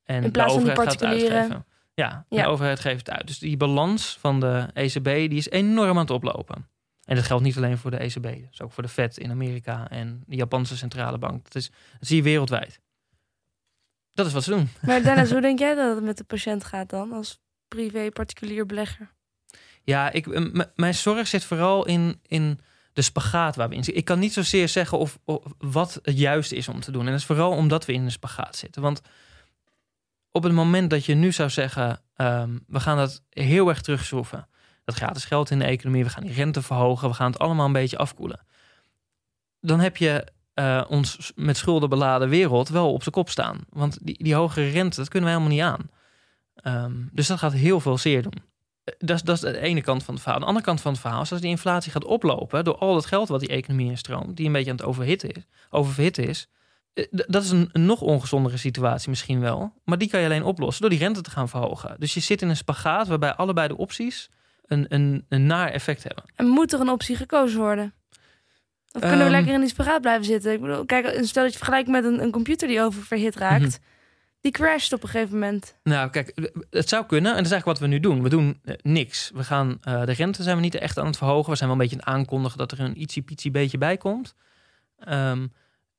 [0.03, 1.37] en In plaats de van die overheid gaat het particulieren.
[1.37, 1.65] uitgeven.
[1.93, 2.43] Ja, Ja.
[2.43, 3.27] de overheid geeft het uit.
[3.27, 6.69] Dus die balans van de ECB die is enorm aan het oplopen.
[7.11, 9.89] En dat geldt niet alleen voor de ECB, dus ook voor de Fed in Amerika
[9.89, 11.43] en de Japanse centrale bank.
[11.43, 11.69] Dat, is,
[11.99, 12.79] dat zie je wereldwijd.
[14.11, 14.69] Dat is wat ze doen.
[14.81, 18.65] Maar Dennis, hoe denk jij dat het met de patiënt gaat dan als privé particulier
[18.65, 19.11] belegger?
[19.83, 20.27] Ja, ik,
[20.75, 22.59] mijn zorg zit vooral in, in
[22.93, 24.01] de spagaat waar we in zitten.
[24.01, 27.05] Ik kan niet zozeer zeggen of, of wat het juiste is om te doen.
[27.05, 28.81] En dat is vooral omdat we in een spagaat zitten.
[28.81, 29.01] Want
[30.31, 32.01] op het moment dat je nu zou zeggen...
[32.15, 34.47] ehm, we gaan dat heel erg terugschroeven.
[34.85, 36.03] Dat gratis geld in de economie.
[36.03, 37.09] We gaan die rente verhogen.
[37.09, 38.39] We gaan het allemaal een beetje afkoelen.
[39.59, 43.59] Dan heb je eh, ons met schulden beladen wereld wel op zijn kop staan.
[43.69, 45.89] Want die, die hogere rente, dat kunnen we helemaal niet aan.
[46.55, 48.33] Ehm, dus dat gaat heel veel zeer doen.
[48.83, 50.39] Eh, Dat is, dat is de ene kant van het verhaal.
[50.39, 53.05] De andere kant van het verhaal is als die inflatie gaat oplopen door al het
[53.05, 55.29] geld wat die economie instroomt, die een beetje aan het overhitten
[56.25, 56.47] is, is.
[56.93, 59.73] eh, Dat is een, een nog ongezondere situatie misschien wel.
[59.85, 61.95] Maar die kan je alleen oplossen door die rente te gaan verhogen.
[61.99, 64.29] Dus je zit in een spagaat waarbij allebei de opties
[64.71, 66.23] een, een, een naar effect hebben.
[66.35, 67.93] En moet er een optie gekozen worden?
[68.91, 69.31] Of kunnen we Ehm.
[69.31, 70.53] lekker in die spagaat blijven zitten?
[70.53, 73.61] Ik bedoel, kijk, stel dat je vergelijkt met een, een computer die oververhit raakt.
[73.61, 73.89] Mhm.
[74.41, 75.75] Die crasht op een gegeven moment.
[75.83, 77.31] Nou, kijk, het zou kunnen.
[77.31, 78.23] En dat is eigenlijk wat we nu doen.
[78.23, 79.31] We doen eh, niks.
[79.33, 81.51] We gaan eh, de rente zijn we niet echt aan het verhogen.
[81.51, 83.97] We zijn wel een beetje aan het aankondigen dat er een ietsie pietsie beetje bij
[83.97, 84.35] komt.
[84.97, 85.47] Ehm,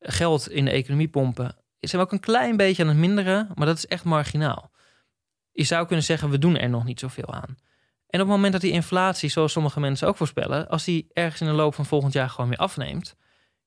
[0.01, 3.67] geld in de economie pompen zijn we ook een klein beetje aan het minderen, maar
[3.67, 4.71] dat is echt marginaal.
[5.53, 7.57] Je zou kunnen zeggen, we doen er nog niet zoveel aan.
[8.13, 11.41] En op het moment dat die inflatie, zoals sommige mensen ook voorspellen, als die ergens
[11.41, 13.15] in de loop van volgend jaar gewoon weer afneemt,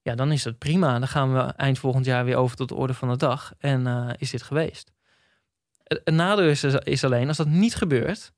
[0.01, 0.99] ja, dan is dat prima.
[0.99, 3.87] Dan gaan we eind volgend jaar weer over tot de orde van de dag en
[3.87, 4.91] eh, is dit geweest.
[5.83, 8.31] Het het nadeel is, is alleen, als dat niet gebeurt,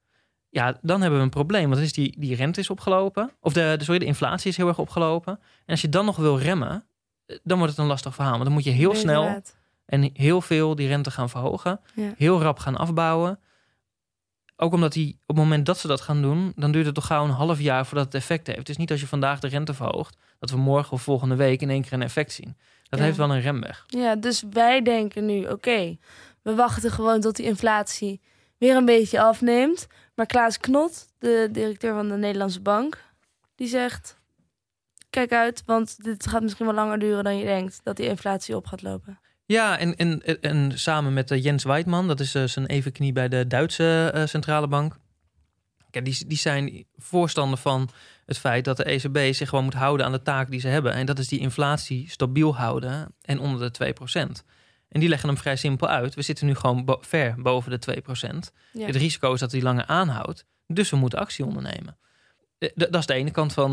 [0.49, 1.63] ja, dan hebben we een probleem.
[1.63, 4.57] Want dan is die, die rente is opgelopen, of de, de, sorry, de inflatie is
[4.57, 5.33] heel erg opgelopen.
[5.33, 6.85] En als je dan nog wil remmen,
[7.25, 8.33] eh, dan wordt het een lastig verhaal.
[8.33, 9.55] Want dan moet je heel snel Inderdaad.
[9.85, 11.79] en heel veel die rente gaan verhogen.
[11.93, 12.13] Ja.
[12.17, 13.39] Heel rap gaan afbouwen.
[14.59, 17.05] Ook omdat die, op het moment dat ze dat gaan doen, dan duurt het toch
[17.05, 18.59] gauw een half jaar voordat het effect heeft.
[18.59, 21.61] Het is niet als je vandaag de rente verhoogt, dat we morgen of volgende week
[21.61, 22.57] in één keer een effect zien.
[22.89, 23.05] Dat Ja.
[23.05, 23.83] heeft wel een remweg.
[23.87, 25.97] Ja, dus wij denken nu, oké,
[26.41, 28.21] we wachten gewoon tot die inflatie
[28.57, 29.87] weer een beetje afneemt.
[30.15, 33.03] Maar Klaas Knot, de directeur van de Nederlandse Bank,
[33.55, 34.15] die zegt...
[35.09, 37.79] Kijk uit, want dit gaat misschien wel langer duren dan je denkt...
[37.83, 39.19] dat die inflatie op gaat lopen.
[39.47, 43.27] Ja, en, en, en samen met eh, Jens Weidman, dat is eh, zijn evenknie bij
[43.27, 44.95] de Duitse eh, centrale bank.
[45.89, 47.89] Kijk, die, die zijn voorstander van
[48.25, 50.93] het feit dat de ECB zich gewoon moet houden aan de taak die ze hebben.
[50.93, 53.93] En dat is die inflatie stabiel houden en onder de
[54.39, 54.43] 2%.
[54.89, 56.15] En die leggen hem vrij simpel uit.
[56.15, 58.01] We zitten nu gewoon bo- ver boven de
[58.49, 58.53] 2%.
[58.73, 58.86] Ja.
[58.86, 60.45] Het risico is dat hij langer aanhoudt.
[60.67, 61.97] Dus we moeten actie ondernemen.
[62.60, 63.71] D- Dat is de ene kant van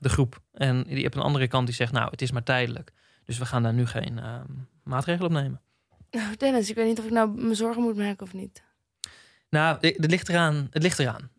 [0.00, 0.40] de groep.
[0.52, 2.92] En je hebt een andere kant die zegt, nou, het is maar tijdelijk.
[3.30, 4.34] Dus we gaan daar nu geen uh,
[4.84, 5.60] maatregelen op nemen.
[6.10, 8.62] Nou, Dennis, ik weet niet of ik nou me zorgen moet maken of niet.
[9.50, 10.66] Nou, het ligt eraan.
[10.70, 11.30] Het ligt eraan.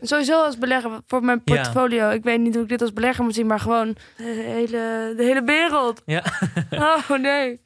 [0.00, 1.54] Sowieso als belegger voor mijn Ja.
[1.54, 2.10] portfolio.
[2.10, 5.22] Ik weet niet hoe ik dit als belegger moet zien, maar gewoon de hele, de
[5.22, 6.02] hele wereld.
[6.04, 6.24] Ja.
[6.70, 7.60] Oh nee.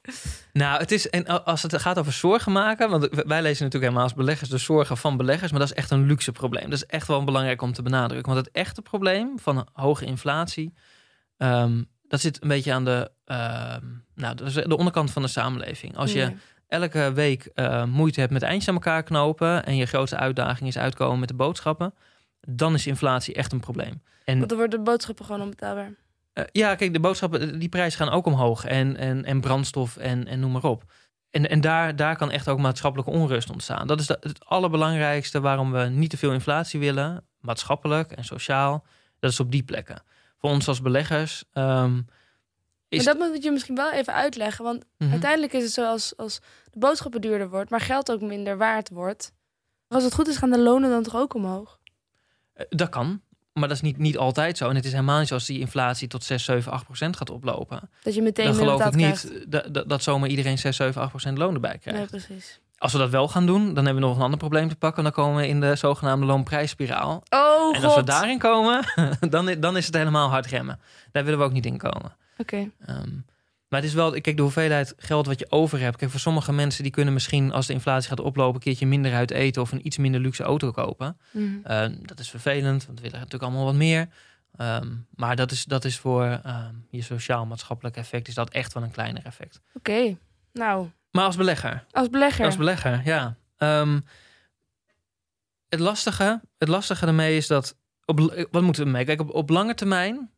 [0.53, 4.03] Nou, het is, en als het gaat over zorgen maken, want wij lezen natuurlijk helemaal
[4.03, 6.65] als beleggers de zorgen van beleggers, maar dat is echt een luxe probleem.
[6.65, 8.33] Dat is echt wel belangrijk om te benadrukken.
[8.35, 10.75] Want het echte probleem van hoge inflatie,
[11.37, 14.35] ehm, dat zit een beetje aan de, ehm, nou,
[14.67, 15.97] de onderkant van de samenleving.
[15.97, 16.33] Als je
[16.69, 20.79] elke week uh, moeite hebt met eindjes aan elkaar knopen en je grootste uitdaging is
[20.79, 21.95] uitkomen met de boodschappen,
[22.41, 24.03] dan is inflatie echt een probleem.
[24.25, 25.91] En, Want dan worden de boodschappen gewoon onbetaalbaar.
[26.35, 28.65] Uh, ja, kijk, de boodschappen, die prijzen gaan ook omhoog.
[28.65, 30.85] En, en, en brandstof en, en noem maar op.
[31.31, 33.87] En, en daar, daar kan echt ook maatschappelijke onrust ontstaan.
[33.87, 38.85] Dat is het allerbelangrijkste waarom we niet te veel inflatie willen, maatschappelijk en sociaal.
[39.19, 40.03] Dat is op die plekken.
[40.39, 41.45] Voor ons als beleggers.
[41.55, 42.07] Um,
[42.99, 44.65] is maar dat moet je misschien wel even uitleggen.
[44.65, 45.11] Want mhm.
[45.11, 48.89] uiteindelijk is het zo als, als de boodschappen duurder wordt, maar geld ook minder waard
[48.89, 49.33] wordt.
[49.89, 51.79] Als het goed is, gaan de lonen dan toch ook omhoog?
[52.53, 53.21] Eh, dat kan.
[53.53, 54.69] Maar dat is niet, niet altijd zo.
[54.69, 57.31] En het is helemaal niet zo als die inflatie tot 6, 7, 8 procent gaat
[57.31, 57.91] oplopen.
[58.03, 61.11] Dat je meteen Dan geloof ik niet dat, dat, dat zomaar iedereen 6, 7, 8
[61.11, 61.99] procent loon erbij krijgt.
[61.99, 62.61] Nee, precies.
[62.79, 65.03] Als we dat wel gaan doen, dan hebben we nog een ander probleem te pakken.
[65.03, 67.23] Dan komen we in de zogenaamde loonprijsspiraal.
[67.29, 68.85] Oh, en als we daarin komen,
[69.31, 70.81] dan, dan is het helemaal hard remmen.
[71.13, 72.17] Daar willen we ook niet in komen.
[72.41, 72.71] Oké.
[72.87, 73.15] Ehm,
[73.69, 75.97] maar het is wel, kijk, de hoeveelheid geld wat je over hebt.
[75.97, 79.15] Kijk, voor sommige mensen die kunnen misschien als de inflatie gaat oplopen, een keertje minder
[79.15, 81.19] uit eten of een iets minder luxe auto kopen.
[81.31, 81.63] Mm.
[82.03, 84.09] dat is vervelend, want we willen natuurlijk allemaal wat meer.
[84.57, 88.83] Ehm, maar dat is, dat is voor ehm, je sociaal-maatschappelijk effect, is dat echt wel
[88.83, 89.61] een kleiner effect.
[89.75, 90.17] Oké,
[90.53, 90.89] nou.
[91.11, 91.85] Maar als belegger?
[91.91, 92.45] Als belegger.
[92.45, 93.37] Als belegger, ja.
[95.69, 97.77] het, lastige, het lastige ermee is dat.
[98.05, 99.05] Op, wat moeten we mee?
[99.05, 100.31] Kijk, op, op lange termijn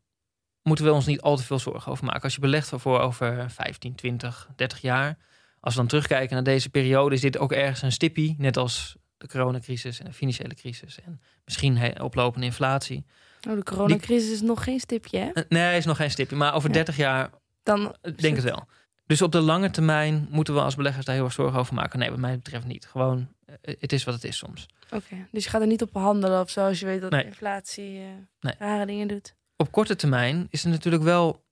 [0.63, 2.23] moeten we ons niet al te veel zorgen over maken.
[2.23, 5.19] Als je belegt voor over 15, 20, 30 jaar.
[5.61, 8.35] Als we dan terugkijken naar deze periode, is dit ook ergens een stippie.
[8.39, 11.01] Net als de coronacrisis en de financiële crisis.
[11.05, 13.05] En misschien oplopende inflatie.
[13.49, 15.31] Oh, de coronacrisis is nog geen stipje, hè?
[15.31, 16.37] Eh, nee, is nog geen stipje.
[16.37, 17.31] Maar over 30 jaar
[17.63, 18.69] dan eh, denk het wel.
[19.07, 21.99] Dus op de lange termijn moeten we als beleggers daar heel erg zorgen over maken.
[21.99, 22.87] Nee, wat mij betreft niet.
[22.87, 24.67] Gewoon, eh, het is wat het is soms.
[24.91, 27.99] Oké, dus je gaat er niet op handelen of zo als je weet dat inflatie
[27.99, 28.07] uh,
[28.41, 28.55] nee.
[28.59, 31.45] rare dingen doet op korte termijn is het natuurlijk wel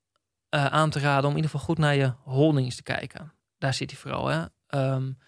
[0.55, 3.33] uh, aan te raden om in ieder geval goed naar je holdings te kijken.
[3.59, 4.27] Daar zit hij vooral.
[4.27, 4.45] Hè?
[4.95, 5.19] Um,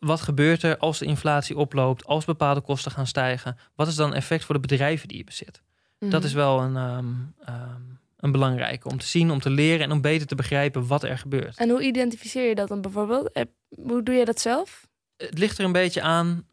[0.00, 3.56] wat gebeurt er als de inflatie oploopt, als bepaalde kosten gaan stijgen?
[3.74, 5.62] Wat is dan effect voor de bedrijven die je bezit?
[5.98, 6.24] Dat mhm.
[6.24, 10.00] is wel een, um, um, een belangrijke om te zien, om te leren en om
[10.00, 11.56] beter te begrijpen wat er gebeurt.
[11.56, 13.44] En hoe identificeer je dat dan bijvoorbeeld?
[13.68, 14.88] Hoe doe je dat zelf?
[15.16, 16.46] Het ligt er een beetje aan.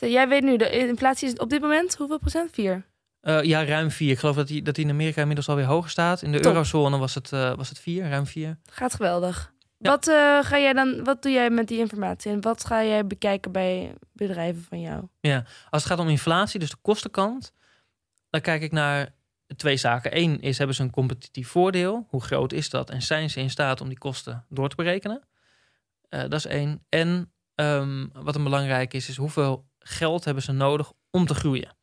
[0.00, 2.50] Jij weet nu, de inflatie is op dit moment hoeveel procent?
[2.52, 2.89] Vier?
[3.22, 4.10] Uh, ja, ruim vier.
[4.10, 6.22] Ik geloof dat hij dat in Amerika inmiddels alweer hoger staat.
[6.22, 8.58] In de eurozone was het, uh, was het vier, ruim vier.
[8.70, 9.52] Gaat geweldig.
[9.78, 13.06] Wat, uh, ga jij dan, wat doe jij met die informatie en wat ga jij
[13.06, 15.08] bekijken bij bedrijven van jou?
[15.20, 17.52] Ja, als het gaat om inflatie, dus de kostenkant,
[18.30, 19.14] dan kijk ik naar
[19.56, 20.16] twee zaken.
[20.16, 22.06] Eén is, hebben ze een competitief voordeel?
[22.08, 22.90] Hoe groot is dat?
[22.90, 25.22] En zijn ze in staat om die kosten door te berekenen?
[26.08, 26.84] dat is één.
[26.88, 31.78] En um, wat een belangrijk is, is hoeveel geld hebben ze nodig om te groeien?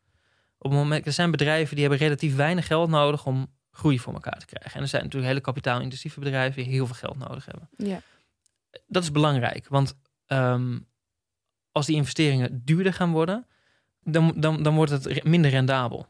[0.57, 4.13] Op het moment, er zijn bedrijven die hebben relatief weinig geld nodig om groei voor
[4.13, 4.73] elkaar te krijgen.
[4.73, 7.69] En er zijn natuurlijk hele kapitaalintensieve bedrijven die heel veel geld nodig hebben.
[7.77, 8.01] Ja.
[8.87, 9.95] Dat is belangrijk, want
[10.27, 10.87] um,
[11.71, 13.45] als die investeringen duurder gaan worden,
[14.03, 16.07] dan, dan, dan wordt het minder rendabel.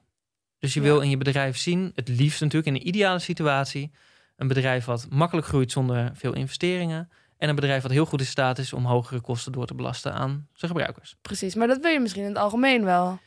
[0.59, 3.91] Dus je wil in je bedrijf zien, het liefst natuurlijk in een ideale situatie,
[4.35, 7.09] een bedrijf wat makkelijk groeit zonder veel investeringen.
[7.37, 10.13] En een bedrijf wat heel goed in staat is om hogere kosten door te belasten
[10.13, 11.15] aan zijn gebruikers.
[11.21, 13.19] Precies, maar dat wil je misschien in het algemeen wel.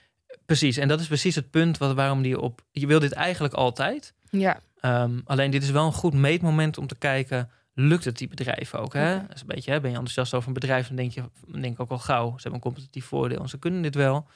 [0.51, 2.63] Precies, en dat is precies het punt wat, waarom die op.
[2.73, 4.15] Je wil dit eigenlijk altijd.
[4.31, 4.61] Ja.
[4.83, 7.51] Um, alleen dit is wel een goed meetmoment om te kijken.
[7.75, 8.93] Lukt het die bedrijven ook?
[8.93, 9.15] Hè?
[9.15, 11.23] Dat is een beetje, hè, ben je enthousiast over een bedrijf, dan denk je
[11.61, 12.27] denk ook al gauw.
[12.27, 14.27] Ze hebben een competitief voordeel en ze kunnen dit wel.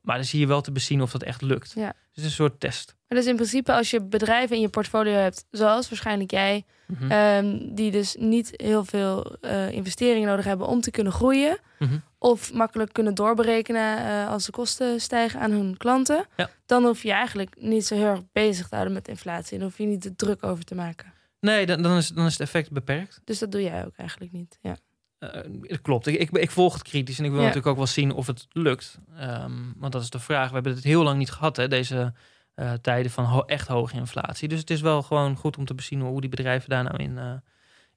[0.00, 1.72] Maar dan zie je wel te bezien of dat echt lukt.
[1.74, 1.86] Ja.
[1.86, 2.94] Dus het is een soort test.
[3.08, 7.10] Maar dus in principe als je bedrijven in je portfolio hebt, zoals waarschijnlijk jij, mhm.
[7.10, 11.94] ehm, die dus niet heel veel uh, investeringen nodig hebben om te kunnen groeien, mhm.
[12.24, 16.50] Of makkelijk kunnen doorberekenen uh, als de kosten stijgen aan hun klanten, ja.
[16.66, 19.58] dan hoef je eigenlijk niet zo heel erg bezig te houden met inflatie.
[19.58, 21.12] Dan hoef je niet te druk over te maken.
[21.40, 23.20] Nee, dan, dan, is, dan is het effect beperkt.
[23.24, 24.58] Dus dat doe jij ook eigenlijk niet.
[24.62, 24.76] Ja.
[25.18, 26.06] Uh, klopt.
[26.06, 28.46] Ik, ik, ik, volg het kritisch en ik wil natuurlijk ook wel zien of het
[28.52, 28.98] lukt.
[29.20, 30.48] Um, want dat is de vraag.
[30.48, 32.12] We hebben het heel lang niet gehad, hè, deze
[32.56, 34.48] uh, tijden van ho echt hoge inflatie.
[34.48, 37.42] Dus het is wel gewoon goed om te bezien hoe die bedrijven daar nou in,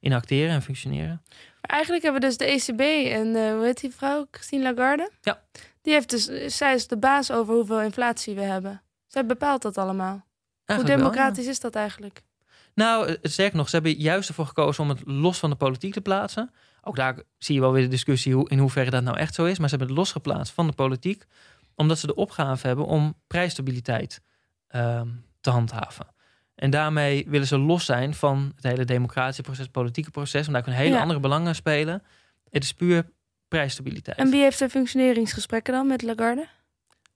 [0.00, 1.22] in acteren en functioneren.
[1.60, 2.80] Maar eigenlijk hebben we dus de ECB
[3.12, 4.26] en hoe heet die vrouw?
[4.30, 5.10] Christine Lagarde?
[5.20, 5.42] Ja.
[5.82, 8.82] Die heeft dus, zij is de baas over hoeveel inflatie we hebben.
[9.06, 10.26] Zij bepaalt dat allemaal.
[10.64, 12.22] hoe democratisch is dat eigenlijk?
[12.74, 16.00] Nou, sterk nog, ze hebben juist ervoor gekozen om het los van de politiek te
[16.00, 16.50] plaatsen.
[16.82, 19.44] Ook daar zie je wel weer de discussie hoe, in hoeverre dat nou echt zo
[19.44, 19.58] is.
[19.58, 21.24] Maar ze hebben het losgeplaatst van de politiek,
[21.74, 24.20] omdat ze de opgave hebben om prijsstabiliteit
[24.70, 26.06] um, te handhaven.
[26.58, 30.40] En daarmee willen ze los zijn van het hele democratische proces, politieke proces.
[30.40, 31.00] Want daar kunnen hele Ja.
[31.00, 32.02] andere belangen spelen.
[32.50, 33.06] Het is puur
[33.48, 34.16] prijsstabiliteit.
[34.16, 36.46] En wie heeft de functioneringsgesprekken dan met Lagarde?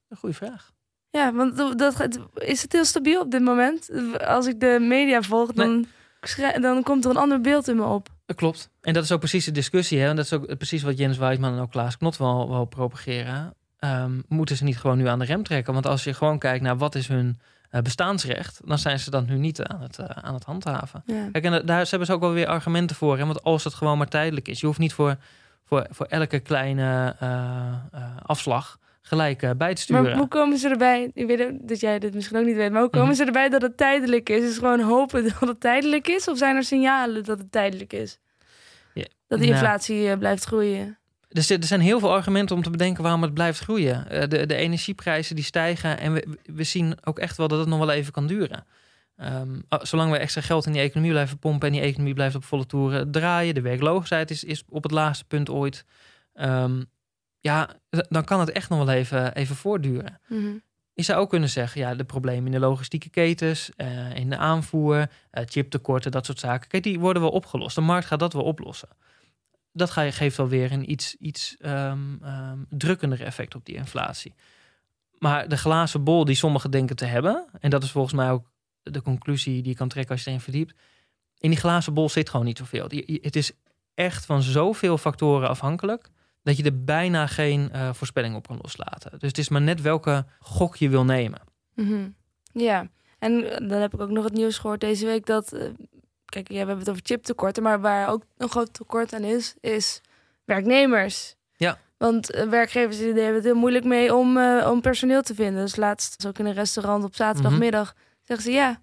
[0.09, 0.73] Een goede vraag.
[1.11, 3.91] Ja, want dat, is het heel stabiel op dit moment.
[4.27, 5.87] Als ik de media volg, dan,
[6.21, 8.09] schrij- dan komt er een ander beeld in me op.
[8.27, 8.71] Dat klopt.
[8.81, 9.99] En dat is ook precies de discussie.
[10.01, 10.09] Hè?
[10.09, 13.55] En dat is ook precies wat Jens Weidman en ook Klaas Knot wel, wel propageren.
[13.79, 15.73] Ehm, moeten ze niet gewoon nu aan de rem trekken?
[15.73, 17.41] Want als je gewoon kijkt naar wat is hun
[17.83, 18.61] bestaansrecht...
[18.65, 21.03] dan zijn ze dat nu niet aan het, eh, aan het handhaven.
[21.07, 21.29] Ja.
[21.33, 23.19] Kijk, en daar hebben ze ook wel weer argumenten voor.
[23.19, 23.25] Hè?
[23.27, 24.61] Want als het gewoon maar tijdelijk is...
[24.61, 25.17] je hoeft niet voor,
[25.65, 27.29] voor, voor elke kleine eh,
[27.93, 30.03] eh, afslag gelijk eh, bij te sturen.
[30.03, 31.11] Maar hoe komen ze erbij?
[31.15, 33.17] Ik weet dat jij dit misschien ook niet weet, maar hoe komen Mhm.
[33.17, 34.45] ze erbij dat het tijdelijk is?
[34.51, 36.29] Is gewoon hopen dat het tijdelijk is?
[36.29, 38.19] Of zijn er signalen dat het tijdelijk is?
[38.95, 39.57] Ja, Dat de nou.
[39.57, 40.99] inflatie eh, blijft groeien?
[41.33, 44.09] Er, zit- er zijn heel veel argumenten om te bedenken waarom het blijft groeien.
[44.09, 47.69] Eh, de, de energieprijzen die stijgen en we, we zien ook echt wel dat het
[47.69, 48.65] nog wel even kan duren.
[49.17, 52.35] Ehm, ah, zolang we extra geld in die economie blijven pompen en die economie blijft
[52.35, 55.85] op volle toeren draaien, de werkloosheid is, is op het laagste punt ooit.
[56.35, 56.83] Ehm,
[57.41, 57.69] ja,
[58.09, 60.21] dan kan het echt nog wel even, even voortduren.
[60.29, 60.51] Mhm.
[60.95, 64.37] Je zou ook kunnen zeggen, ja, de problemen in de logistieke ketens, eh, in de
[64.37, 66.69] aanvoer, eh, chiptekorten, dat soort zaken.
[66.69, 67.75] Kijk, die worden wel opgelost.
[67.75, 68.89] De markt gaat dat wel oplossen.
[69.73, 74.35] Dat geeft wel weer een iets, iets ehm, ehm, drukkender effect op die inflatie.
[75.19, 78.51] Maar de glazen bol die sommigen denken te hebben, en dat is volgens mij ook
[78.83, 80.75] de conclusie die je kan trekken als je erin verdiept.
[81.39, 82.85] In die glazen bol zit gewoon niet zoveel.
[83.07, 83.53] Het is
[83.95, 86.11] echt van zoveel factoren afhankelijk
[86.43, 89.11] dat je er bijna geen eh, voorspelling op kan loslaten.
[89.11, 91.41] Dus het is maar net welke gok je wil nemen.
[91.75, 92.09] Mhm.
[92.53, 95.53] Ja, en eh, dan heb ik ook nog het nieuws gehoord deze week dat...
[95.53, 95.69] eh,
[96.33, 99.55] kijk, ja, we hebben het over chiptekorten, maar waar ook een groot tekort aan is,
[99.61, 100.01] is
[100.45, 101.35] werknemers.
[101.57, 101.79] Ja.
[101.97, 105.63] Want eh, werkgevers die hebben het heel moeilijk mee om, eh, om personeel te vinden.
[105.63, 107.95] Dus laatst was ook in een restaurant op zaterdagmiddag.
[108.23, 108.81] Zeggen ze, ja,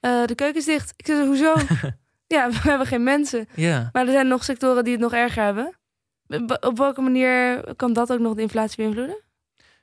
[0.00, 0.92] eh, de keuken is dicht.
[0.96, 1.54] Ik zeg, hoezo?
[2.36, 3.48] ja, we hebben geen mensen.
[3.54, 3.88] Ja.
[3.92, 5.78] Maar er zijn nog sectoren die het nog erger hebben.
[6.60, 9.22] Op- welke manier kan dat ook nog de inflatie beïnvloeden?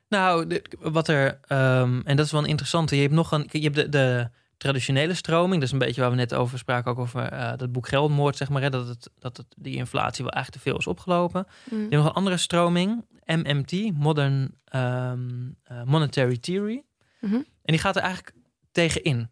[0.08, 2.96] Nou, wat er, ehm, en dat is wel een interessante.
[2.96, 5.54] Je hebt nog een, je hebt de, de traditionele stroming.
[5.54, 8.36] Dat is een beetje waar we net over spraken, ook over eh, dat boek Geldmoord,
[8.36, 8.62] zeg maar.
[8.62, 11.46] Hè, dat, het, dat het, die inflatie wel eigenlijk te veel is opgelopen.
[11.70, 16.84] Je hebt nog een andere stroming, MMT, Modern ehm, eh, Monetary Theory.
[17.20, 17.34] Mhm.
[17.34, 18.36] En die gaat er eigenlijk
[18.72, 19.30] tegenin.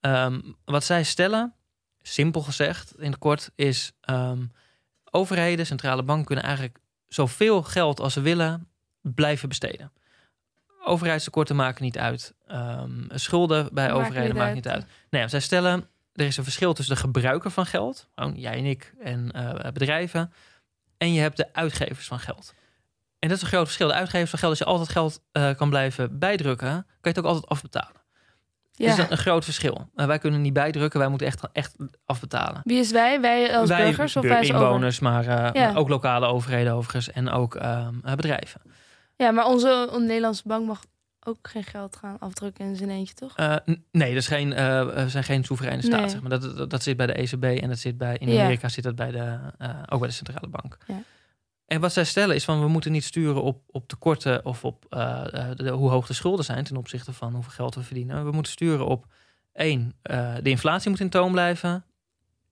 [0.00, 1.54] Ehm, wat zij stellen,
[2.02, 4.44] simpel gezegd, in het kort, is ehm,
[5.10, 8.68] overheden, centrale banken kunnen eigenlijk zoveel geld als ze willen
[9.00, 9.92] blijven besteden.
[10.86, 12.34] Overheidstekorten maken niet uit.
[12.46, 14.54] Ehm, schulden bij overheden niet uit.
[14.54, 14.86] niet uit.
[15.10, 18.94] Nee, zij stellen, er is een verschil tussen de gebruiker van geld, jij en ik
[19.00, 20.32] en eh, bedrijven,
[20.98, 22.54] en je hebt de uitgevers van geld.
[23.18, 23.88] En dat is een groot verschil.
[23.88, 27.18] De uitgevers van geld, als je altijd geld eh, kan blijven bijdrukken, kan je het
[27.18, 28.04] ook altijd afbetalen.
[28.72, 28.86] Ja.
[28.86, 29.90] Dus dat is een groot verschil.
[29.94, 32.60] Eh, wij kunnen niet bijdrukken, wij moeten echt, echt afbetalen.
[32.64, 33.20] Wie is wij?
[33.20, 34.62] Wij als wij, burgers of wij als over?
[34.62, 35.24] inwoners, maar,
[35.56, 35.72] Ja.
[35.74, 38.60] ook lokale overheden overigens en ook ehm, eh, bedrijven.
[39.16, 40.84] Ja, maar onze, onze Nederlandse bank mag
[41.26, 43.36] ook geen geld gaan afdrukken in zijn eentje, toch?
[43.36, 43.56] Eh,
[43.90, 46.00] nee, dat is geen, eh, we zijn geen soevereine staat.
[46.00, 46.08] Nee.
[46.08, 46.30] Zeg maar.
[46.30, 48.40] dat, dat, dat zit bij de ECB en dat zit bij, in Ja.
[48.40, 50.78] Amerika zit dat bij de, eh, ook bij de centrale bank.
[50.86, 51.02] Ja.
[51.66, 54.86] En wat zij stellen is van we moeten niet sturen op, op tekorten of op
[54.88, 58.24] de, hoe hoog de schulden zijn ten opzichte van hoeveel geld we verdienen.
[58.24, 59.06] We moeten sturen op
[59.52, 59.92] één,
[60.42, 61.84] de inflatie moet in toom blijven.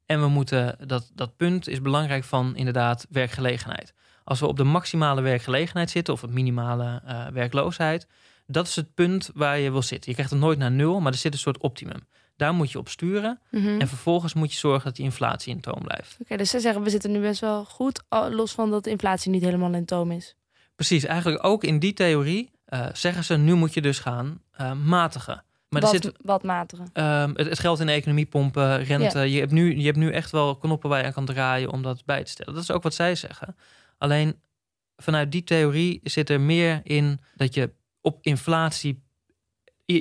[0.06, 3.94] En we moeten, dat, dat punt is belangrijk van inderdaad werkgelegenheid.
[4.24, 8.06] Als we op de maximale werkgelegenheid zitten of op minimale eh, werkloosheid,
[8.46, 10.08] dat is het punt waar je wil zitten.
[10.08, 12.06] Je krijgt het nooit naar nul, maar er zit een soort optimum.
[12.36, 13.40] Daar moet je op sturen.
[13.50, 13.80] Mhm.
[13.80, 16.16] En vervolgens moet je zorgen dat die inflatie in toom blijft.
[16.20, 19.30] Oké, dus ze zeggen we zitten nu best wel goed, los van dat de inflatie
[19.30, 20.36] niet helemaal in toom is.
[20.76, 24.72] Precies, eigenlijk ook in die theorie eh, zeggen ze, nu moet je dus gaan eh,
[24.72, 25.44] matigen.
[25.68, 26.90] Maar er wat, zit wat matigen.
[26.92, 29.30] ehm, het, het geld in de economie pompen, rente.
[29.30, 31.82] Je, hebt nu, je hebt nu echt wel knoppen waar je aan kan draaien om
[31.82, 32.54] dat bij te stellen.
[32.54, 33.56] Dat is ook wat zij zeggen.
[34.04, 34.40] Alleen
[34.96, 39.02] vanuit die theorie zit er meer in dat je op inflatie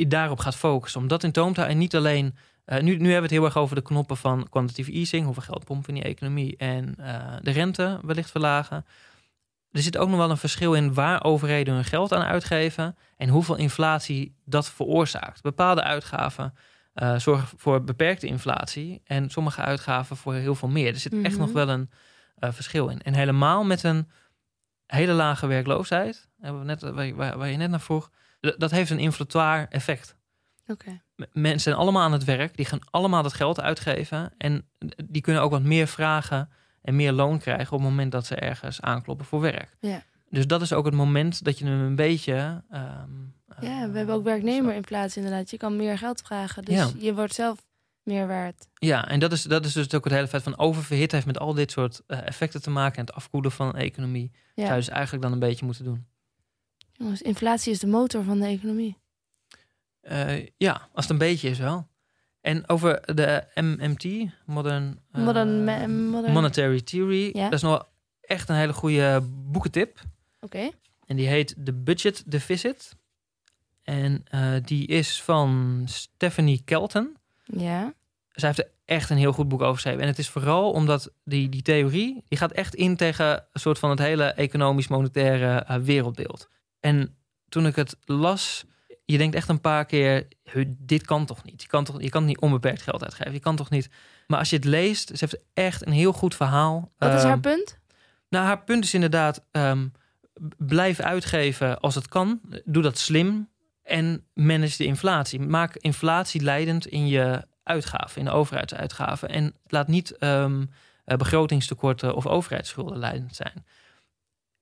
[0.07, 1.01] daarop gaat focussen.
[1.01, 1.75] Om dat in toom te houden.
[1.75, 2.35] En niet alleen.
[2.65, 5.25] eh, nu, nu hebben we het heel erg over de knoppen van quantitative easing.
[5.25, 6.57] Hoeveel geld pompen in die economie.
[6.57, 8.85] En eh, de rente wellicht verlagen.
[9.71, 12.95] Er zit ook nog wel een verschil in waar overheden hun geld aan uitgeven.
[13.17, 15.41] En hoeveel inflatie dat veroorzaakt.
[15.41, 16.53] Bepaalde uitgaven
[16.93, 19.01] eh, zorgen voor beperkte inflatie.
[19.05, 20.87] En sommige uitgaven voor heel veel meer.
[20.93, 21.41] Er zit echt Mhm.
[21.41, 21.89] nog wel een
[22.43, 23.01] eh, verschil in.
[23.01, 24.09] En helemaal met een
[24.85, 26.27] hele lage werkloosheid.
[26.39, 28.09] Hebben we net, waar, je- waar, waar je net naar vroeg.
[28.39, 30.15] Dat heeft een inflatoire effect.
[30.67, 31.01] Oké.
[31.15, 32.55] M- Mensen zijn allemaal aan het werk.
[32.55, 34.33] Die gaan allemaal dat geld uitgeven.
[34.37, 34.65] En
[35.05, 36.49] die kunnen ook wat meer vragen
[36.81, 39.75] en meer loon krijgen op het moment dat ze ergens aankloppen voor werk.
[39.79, 40.03] Ja.
[40.29, 42.63] Dus dat is ook het moment dat je hem een beetje.
[42.69, 43.09] ehm,
[43.61, 45.49] Ja, eh, we hebben ook werknemerinflatie inderdaad.
[45.49, 46.89] Je kan meer geld vragen, dus Ja.
[46.97, 47.59] je wordt zelf
[48.03, 48.67] meer waard.
[48.73, 51.39] Ja, en dat is, dat is dus ook het hele feit van oververhit heeft met
[51.39, 54.31] al dit soort eh, effecten te maken en het afkoelen van een economie.
[54.33, 54.63] Ja.
[54.63, 56.05] Zou je dus eigenlijk dan een beetje moeten doen.
[56.91, 58.97] Jongens, inflatie is de motor van de economie.
[60.01, 61.87] Eh, ja, als het een beetje is wel.
[62.41, 66.31] En over de MMT, Modern, eh, Modern.
[66.31, 67.43] Monetary Theory, Ja.
[67.43, 67.87] dat is nog
[68.21, 69.99] echt een hele goede boekentip.
[70.39, 70.69] Oké.
[71.05, 72.95] En die heet The Budget Deficit.
[73.83, 74.23] En
[74.63, 77.17] die is van Stephanie Kelton.
[77.43, 77.93] Ja.
[78.29, 80.01] Zij heeft er echt een heel goed boek over geschreven.
[80.01, 82.23] En het is vooral omdat die, die theorie...
[82.27, 86.49] die gaat echt in tegen een soort van het hele economisch-monetaire eh, wereldbeeld.
[86.79, 87.15] En
[87.49, 88.65] toen ik het las...
[89.05, 90.27] je denkt echt een paar keer...
[90.43, 91.61] "Huh, dit kan toch niet?
[91.61, 93.33] Je kan, toch, je kan niet onbeperkt geld uitgeven.
[93.33, 93.89] Je kan toch niet...
[94.27, 96.91] Maar als je het leest, ze heeft echt een heel goed verhaal.
[96.97, 97.79] Wat is Ehm, haar punt?
[98.29, 99.87] nou, haar punt is inderdaad: ehm,
[100.57, 102.41] blijf uitgeven als het kan.
[102.65, 103.49] Doe dat slim.
[103.83, 105.39] En manage de inflatie.
[105.39, 109.29] Maak inflatie leidend in je uitgaven, in de overheidsuitgaven.
[109.29, 110.65] En laat niet ehm,
[111.05, 113.65] eh, begrotingstekorten of overheidsschulden leidend zijn.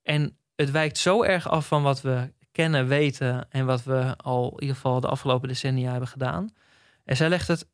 [0.03, 4.45] En het wijkt zo erg af van wat we kennen, weten en wat we al
[4.49, 6.49] in ieder geval de afgelopen decennia hebben gedaan.
[7.05, 7.67] En zij legt het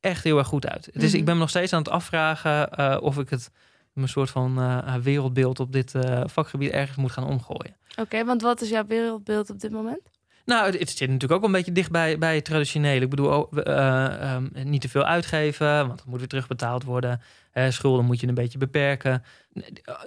[0.00, 0.86] echt heel erg goed uit.
[0.86, 1.18] Het is, Mhm.
[1.18, 3.50] Ik ben me nog steeds aan het afvragen eh, of ik het
[3.92, 5.94] mijn soort van eh, wereldbeeld op dit
[6.24, 7.76] vakgebied ergens moet gaan omgooien.
[7.96, 10.00] Oké, want wat is jouw wereldbeeld op dit moment?
[10.48, 13.04] Nou, het, het zit natuurlijk ook wel een beetje dicht bij, bij het traditionele.
[13.04, 17.20] Ik bedoel, oh, eh, ehm, niet te veel uitgeven, want dat moet weer terugbetaald worden.
[17.52, 19.22] Eh, schulden moet je een beetje beperken.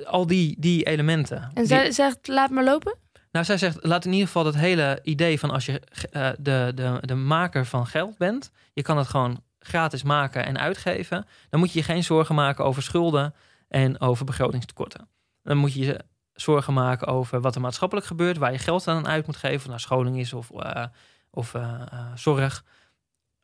[0.06, 1.38] Al die, die elementen.
[1.42, 2.98] En die- zij zegt, laat maar lopen?
[3.32, 5.82] nou, zij zegt, laat in ieder geval dat hele idee van als je
[6.12, 10.58] eh, de, de, de maker van geld bent, je kan het gewoon gratis maken en
[10.60, 13.34] uitgeven, dan moet je je geen zorgen maken over schulden
[13.68, 15.08] en over begrotingstekorten.
[15.44, 16.00] Dan moet je je
[16.42, 19.68] zorgen maken over wat er maatschappelijk gebeurt, waar je geld aan uit moet geven, of
[19.68, 20.86] naar scholing is of, eh,
[21.30, 22.64] of eh, eh, zorg.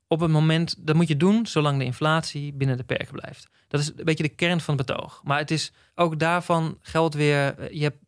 [0.07, 3.49] Op het moment, dat moet je doen zolang de inflatie binnen de perken blijft.
[3.67, 5.21] Dat is een beetje de kern van het betoog.
[5.23, 8.05] Maar het is ook daarvan geldt weer, je hebt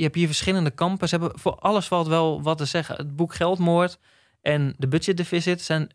[0.00, 1.08] je hebt hier verschillende kampen.
[1.08, 2.96] Ze hebben voor alles valt wel wat te zeggen.
[2.96, 3.98] Het boek Geldmoord
[4.40, 5.90] en de Budget Deficit zijn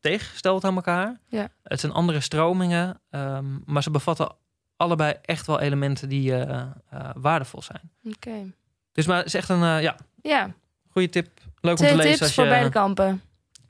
[0.00, 1.20] tegengesteld aan elkaar.
[1.28, 1.48] Ja.
[1.62, 4.36] Het zijn andere stromingen, ehm, maar ze bevatten
[4.82, 6.60] allebei echt wel elementen die eh,
[6.90, 7.90] eh, waardevol zijn.
[8.04, 8.52] Oké.
[8.92, 10.50] Dus maar het is echt een eh, ja, Ja,
[10.90, 11.28] goede tip.
[11.60, 12.10] Leuk om te lezen.
[12.10, 13.22] tips als voor je, beide kampen.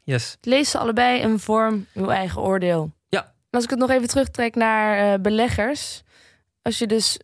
[0.04, 0.36] Yes.
[0.40, 2.90] Lees ze allebei en vorm uw eigen oordeel.
[3.08, 3.22] Ja.
[3.24, 6.02] En Als ik het nog even terugtrek naar beleggers.
[6.62, 7.18] Als je dus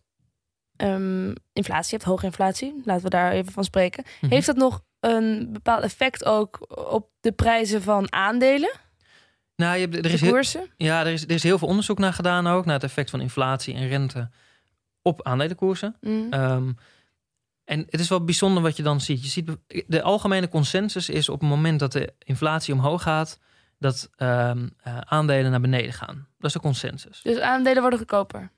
[0.75, 4.03] ehm, inflatie hebt, hoge inflatie, laten we daar even van spreken.
[4.21, 4.33] Mhm.
[4.33, 8.71] Heeft dat nog een bepaald effect ook op de prijzen van aandelen,
[9.59, 12.13] Nou, je er de is heel, ja, er is, er is heel veel onderzoek naar
[12.13, 14.29] gedaan ook, naar het effect van inflatie en rente
[15.01, 15.95] op aandelenkoersen.
[16.01, 16.27] Mm.
[16.33, 16.71] Ehm,
[17.63, 19.23] en het is wel bijzonder wat je dan ziet.
[19.23, 19.57] Je ziet
[19.87, 23.39] de algemene consensus is op het moment dat de inflatie omhoog gaat,
[23.77, 26.27] dat ehm, eh, aandelen naar beneden gaan.
[26.37, 27.21] Dat is de consensus.
[27.21, 28.51] Dus aandelen worden goedkoper.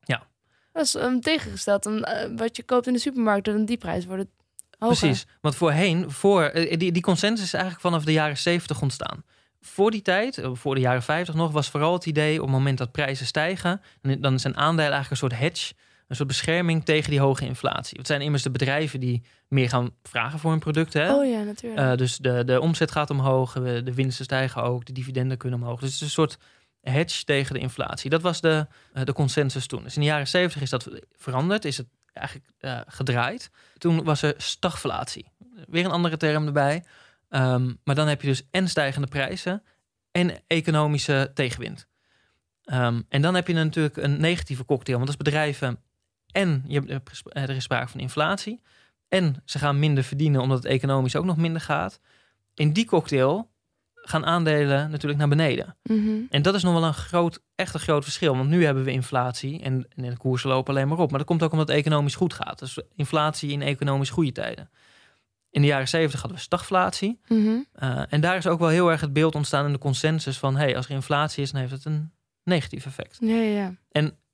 [0.00, 0.26] Ja.
[0.72, 3.44] Dat is um, tegengesteld dan eh, wat je koopt in de supermarkt.
[3.44, 4.30] Dan die prijs wordt
[4.78, 4.98] hoger.
[4.98, 5.26] Precies.
[5.40, 9.24] Want voorheen, voor, eh, die, die consensus is eigenlijk vanaf de jaren 70 ontstaan.
[9.66, 12.56] Voor die tijd, eh, voor de jaren 50 nog, was vooral het idee op het
[12.56, 13.80] moment dat prijzen stijgen,
[14.18, 15.74] dan- zijn aandelen eigenlijk een soort hedge,
[16.08, 17.98] een soort bescherming tegen die hoge inflatie.
[17.98, 21.02] Het zijn immers de bedrijven die meer gaan vragen voor hun producten.
[21.02, 21.14] Hè?
[21.14, 21.80] Oh ja, natuurlijk.
[21.80, 25.80] Eh, dus de, de omzet gaat omhoog, de winsten stijgen ook, de dividenden kunnen omhoog.
[25.80, 26.38] Dus het is een soort
[26.80, 28.10] hedge tegen de inflatie.
[28.10, 29.82] Dat was de, eh, de consensus toen.
[29.82, 32.46] Dus in de jaren 70 is dat veranderd, is het eigenlijk
[32.86, 33.50] gedraaid.
[33.78, 35.26] Toen was er stagflatie.
[35.68, 36.84] Weer een andere term erbij.
[37.34, 39.62] Ehm, maar dan heb je dus en stijgende prijzen
[40.10, 41.86] en economische tegenwind.
[42.64, 44.96] Ehm, en dan heb je natuurlijk een negatieve cocktail.
[44.96, 45.80] Want als bedrijven
[46.30, 48.60] en je, hebt- er is sprake van inflatie
[49.08, 52.00] en ze gaan minder verdienen omdat het economisch ook nog minder gaat.
[52.54, 53.50] In die cocktail
[53.94, 55.76] gaan aandelen natuurlijk naar beneden.
[55.82, 56.20] Mhm.
[56.30, 58.36] En dat is nog wel een groot, echt een groot verschil.
[58.36, 61.10] Want nu hebben we inflatie en, en de koersen lopen alleen maar op.
[61.10, 62.58] Maar dat komt ook omdat het economisch goed gaat.
[62.58, 64.70] Dus inflatie in economisch goede tijden.
[65.54, 67.20] In de jaren 70 hadden we stagflatie.
[67.28, 67.38] Mhm.
[67.82, 70.56] Uh, en daar is ook wel heel erg het beeld ontstaan in de consensus van...
[70.56, 72.12] hey, als er inflatie is, dan heeft het een
[72.44, 73.16] negatief effect.
[73.20, 73.74] Ja, ja.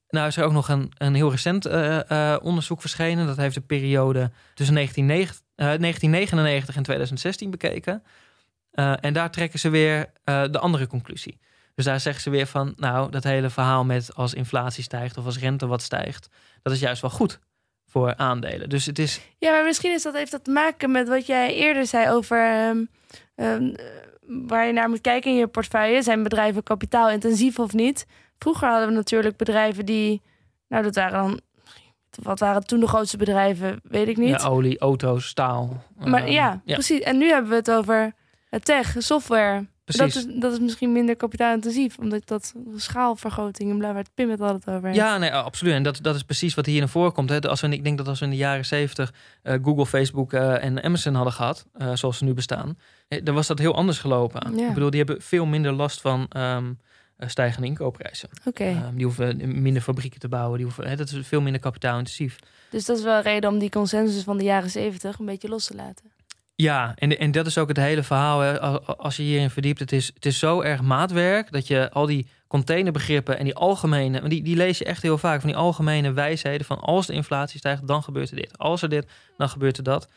[0.08, 3.26] Nou is er ook nog een, een heel recent uh, uh, onderzoek verschenen.
[3.26, 8.02] Dat heeft de periode tussen 1990, 1999 en 2016 bekeken.
[9.00, 11.40] En daar trekken ze weer de andere conclusie.
[11.74, 15.24] Dus daar zeggen ze weer van, nou, dat hele verhaal met als inflatie stijgt of
[15.24, 16.28] als rente wat stijgt,
[16.62, 17.40] dat is juist wel goed
[17.90, 18.68] voor aandelen.
[18.68, 19.20] Dus het is.
[19.38, 22.68] Ja, maar misschien is dat, heeft dat te maken met wat jij eerder zei over
[22.68, 22.88] um,
[23.36, 23.74] um,
[24.48, 26.02] waar je naar moet kijken in je portefeuille.
[26.02, 28.06] Zijn bedrijven kapitaalintensief of niet?
[28.38, 30.22] Vroeger hadden we natuurlijk bedrijven die,
[30.68, 31.40] nou, dat waren dan.
[32.22, 33.80] Wat waren toen de grootste bedrijven?
[33.82, 34.40] Weet ik niet.
[34.40, 35.82] Ja, olie, auto's, staal.
[35.96, 37.00] Maar uh, ja, ja, precies.
[37.00, 38.12] En nu hebben we het over
[38.62, 39.66] tech, software.
[39.96, 40.14] Precies.
[40.14, 44.30] Dat is, dat is misschien minder kapitaalintensief, omdat dat schaalvergroting en bla, waar het Pim
[44.30, 44.96] het altijd over heeft.
[44.96, 45.74] Ja, nee, absoluut.
[45.74, 47.28] En dat, dat is precies wat hier naar voren komt.
[47.28, 47.40] Hè.
[47.40, 49.12] Als we, ik denk dat als we in de jaren zeventig
[49.42, 52.78] eh, Google, Facebook eh, en Amazon hadden gehad, eh, zoals ze nu bestaan,
[53.22, 54.56] dan was dat heel anders gelopen.
[54.56, 54.68] Ja.
[54.68, 56.72] Ik bedoel, die hebben veel minder last van ehm,
[57.20, 58.28] eh, stijgende inkoopprijzen.
[58.44, 60.56] Oké, Ehm, die hoeven minder fabrieken te bouwen.
[60.56, 62.38] Die hoeven, hè, dat is veel minder kapitaalintensief.
[62.70, 65.48] dus dat is wel een reden om die consensus van de jaren zeventig een beetje
[65.48, 66.09] los te laten.
[66.60, 68.40] Ja, en, en dat is ook het hele verhaal.
[68.40, 68.60] Hè.
[68.96, 72.26] Als je hierin verdiept, het is, het is zo erg maatwerk dat je al die
[72.46, 76.12] containerbegrippen en die algemene, want die, die lees je echt heel vaak van die algemene
[76.12, 78.58] wijsheden van als de inflatie stijgt, dan gebeurt er dit.
[78.58, 80.08] Als er dit, dan gebeurt er dat.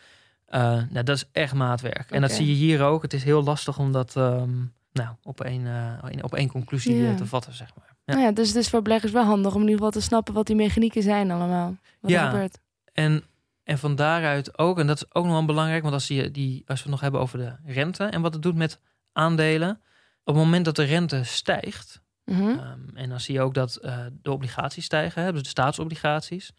[0.46, 2.12] Eh, nou, dat is echt maatwerk.
[2.12, 3.02] En dat zie je hier ook.
[3.02, 4.52] Het is heel lastig om dat ehm,
[4.94, 7.96] nou, op, één, eh, op één conclusie eh, te vatten, zeg maar.
[8.06, 8.14] Ja.
[8.14, 10.34] Nou ja, dus het is voor beleggers wel handig om in ieder geval te snappen
[10.34, 11.78] wat die mechanieken zijn allemaal.
[12.00, 12.24] Wat Ja.
[12.26, 12.60] er gebeurt.
[12.94, 13.24] En,
[13.64, 16.78] en van daaruit ook, en dat is ook nog wel belangrijk, want als, die, als
[16.78, 18.80] we het nog hebben over de rente en wat het doet met
[19.12, 19.82] aandelen.
[20.24, 22.50] Op het moment dat de rente stijgt, Mhm.
[22.50, 26.52] ehm, en dan zie je ook dat eh, de obligaties stijgen, hè, dus de staatsobligaties.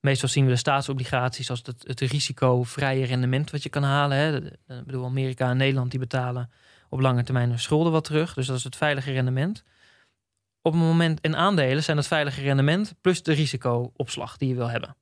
[0.00, 4.16] Meestal zien we de staatsobligaties als het, het risicovrije rendement wat je kan halen.
[4.16, 4.36] Hè.
[4.78, 6.50] Ik bedoel, Amerika en Nederland die betalen
[6.88, 8.34] op lange termijn hun schulden wat terug.
[8.34, 9.64] Dus dat is het veilige rendement.
[10.62, 14.70] Op het moment, en aandelen zijn het veilige rendement plus de risicoopslag die je wil
[14.70, 14.96] hebben.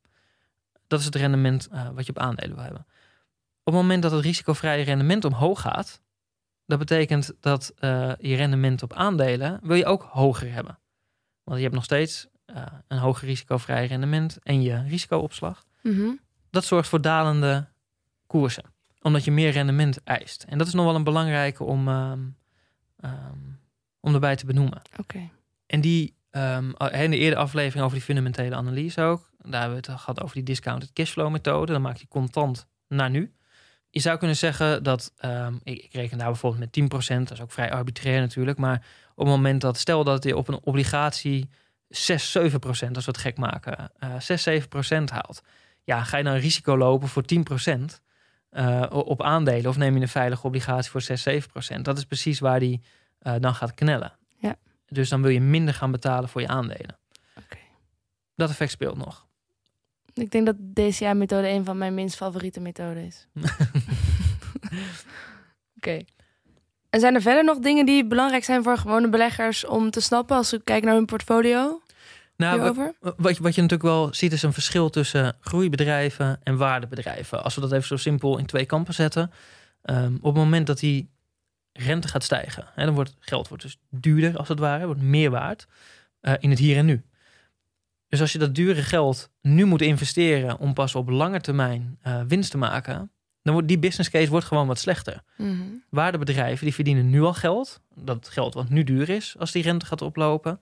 [0.91, 2.87] Dat is het rendement eh, wat je op aandelen wil hebben.
[3.63, 6.01] Op het moment dat het risicovrije rendement omhoog gaat,
[6.67, 10.79] dat betekent dat eh, je rendement op aandelen wil je ook hoger hebben.
[11.43, 15.65] Want je hebt nog steeds eh, een hoger risicovrij rendement en je risicoopslag.
[15.83, 16.11] Mhm.
[16.51, 17.69] Dat zorgt voor dalende
[18.27, 18.65] koersen,
[19.01, 20.43] omdat je meer rendement eist.
[20.49, 22.21] En dat is nog wel een belangrijke om, ehm,
[23.01, 23.39] ehm,
[24.01, 24.83] om erbij te benoemen.
[24.97, 25.31] Oké.
[25.67, 29.91] En die, ehm, in de eerdere aflevering over die fundamentele analyse ook, daar hebben we
[29.91, 31.73] het gehad over die discounted cashflow methode.
[31.73, 33.35] Dan maak je contant naar nu.
[33.91, 37.41] Je zou kunnen zeggen dat, ehm, ik, ik reken daar bijvoorbeeld met 10%, dat is
[37.41, 41.51] ook vrij arbitrair natuurlijk, maar op het moment dat, stel dat je op een obligatie
[41.89, 42.41] 6, 7%,
[42.95, 45.43] als we het gek maken, eh 6, 7% haalt.
[45.85, 48.01] Ja, ga je dan risico lopen voor 10%
[48.51, 51.81] eh, op aandelen of neem je een veilige obligatie voor 6, 7%?
[51.83, 52.83] Dat is precies waar die
[53.19, 54.13] eh, dan gaat knellen.
[54.39, 54.57] Ja.
[54.87, 56.99] Dus dan wil je minder gaan betalen voor je aandelen.
[58.35, 59.27] Dat effect speelt nog.
[60.15, 63.27] Ik denk dat DCA-methode een van mijn minst favoriete methoden is.
[65.77, 65.99] Oké.
[66.91, 70.37] En zijn er verder nog dingen die belangrijk zijn voor gewone beleggers om te snappen
[70.37, 71.81] als ze kijken naar hun portfolio
[72.37, 72.95] Nou, hierover?
[73.01, 77.43] wat, je- wat je natuurlijk wel ziet is een verschil tussen groeibedrijven en waardebedrijven.
[77.45, 79.31] Als we dat even zo simpel in twee kampen zetten.
[79.83, 81.11] Ehm, op het moment dat die
[81.73, 85.31] rente gaat stijgen, hè, dan wordt geld wordt dus duurder als het ware, wordt meer
[85.31, 85.67] waard
[86.21, 87.03] eh, in het hier en nu.
[88.11, 92.21] Dus als je dat dure geld nu moet investeren om pas op lange termijn eh,
[92.29, 93.11] winst te maken,
[93.43, 95.23] dan wordt die business case wordt gewoon wat slechter.
[95.37, 95.61] Mhm.
[95.91, 99.87] Waardebedrijven die verdienen nu al geld, dat geld wat nu duur is als die rente
[99.87, 100.61] gaat oplopen,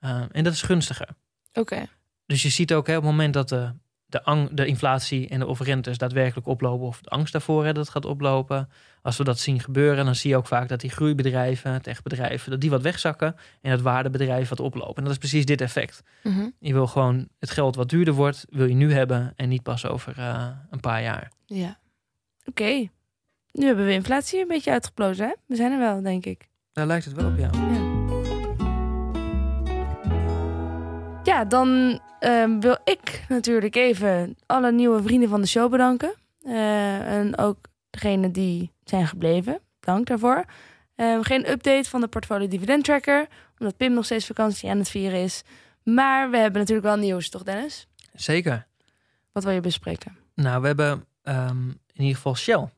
[0.00, 1.08] Eh, en dat is gunstiger.
[1.52, 1.86] Oké.
[2.26, 3.72] Dus je ziet ook hè, op het moment dat de,
[4.06, 7.72] de, ang- de inflatie en de of rentes daadwerkelijk oplopen, of de angst daarvoor hè,
[7.72, 8.68] dat het gaat oplopen.
[9.02, 12.60] Als we dat zien gebeuren, dan zie je ook vaak dat die groeibedrijven, techbedrijven, dat
[12.60, 14.96] die wat wegzakken en het waardebedrijf wat oplopen.
[14.96, 16.02] En dat is precies dit effect.
[16.22, 16.48] Mhm.
[16.58, 19.86] Je wil gewoon het geld wat duurder wordt, wil je nu hebben en niet pas
[19.86, 21.32] over eh, een paar jaar.
[21.46, 21.78] Ja.
[22.44, 22.88] Oké.
[23.52, 25.32] Nu hebben we inflatie een beetje uitgeplozen, hè?
[25.46, 26.48] We zijn er wel, denk ik.
[26.72, 27.50] Daar lijkt het wel op, ja.
[27.52, 27.75] Ja,
[31.48, 36.14] dan ehm, wil ik natuurlijk even alle nieuwe vrienden van de show bedanken.
[36.42, 37.58] Eh, en ook
[37.90, 39.60] degenen die zijn gebleven.
[39.80, 40.44] Dank daarvoor.
[40.94, 43.26] Ehm, geen update van de portfolio dividend tracker,
[43.58, 45.42] omdat Pim nog steeds vakantie aan het vieren is.
[45.82, 47.86] Maar we hebben natuurlijk wel nieuws, toch Dennis?
[48.14, 48.66] Zeker.
[49.32, 50.16] Wat wil je bespreken?
[50.34, 52.68] Nou, we hebben ehm, in ieder geval Shell.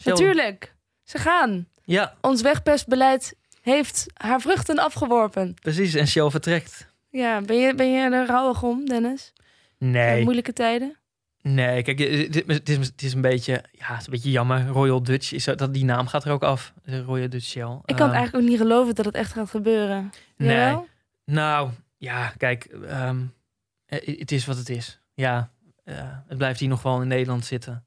[0.00, 0.12] Shell.
[0.12, 1.68] Natuurlijk, ze gaan.
[1.84, 5.54] Ja, Ons wegpestbeleid heeft haar vruchten afgeworpen.
[5.54, 5.94] precies.
[5.94, 6.94] En Shell vertrekt.
[7.16, 9.32] Ja, ben je, ben je er rouwig om, Dennis?
[9.78, 10.22] Nee.
[10.22, 10.96] Moeilijke tijden?
[11.42, 14.66] Nee, kijk, het is, het is, het een beetje, ja, het is een beetje jammer.
[14.66, 16.72] Royal Dutch is dat die naam gaat er ook af.
[16.84, 17.78] Royal Dutch Shell.
[17.84, 20.12] Ik kan Ehm, eigenlijk ook niet geloven dat het echt gaat gebeuren.
[20.36, 20.56] Nee.
[20.56, 20.86] Jawel?
[21.24, 23.20] Nou, ja, kijk, ehm,
[23.86, 25.00] eh, het is wat het is.
[25.14, 25.50] Ja,
[25.84, 25.94] eh,
[26.26, 27.84] het blijft hier nog wel in Nederland zitten.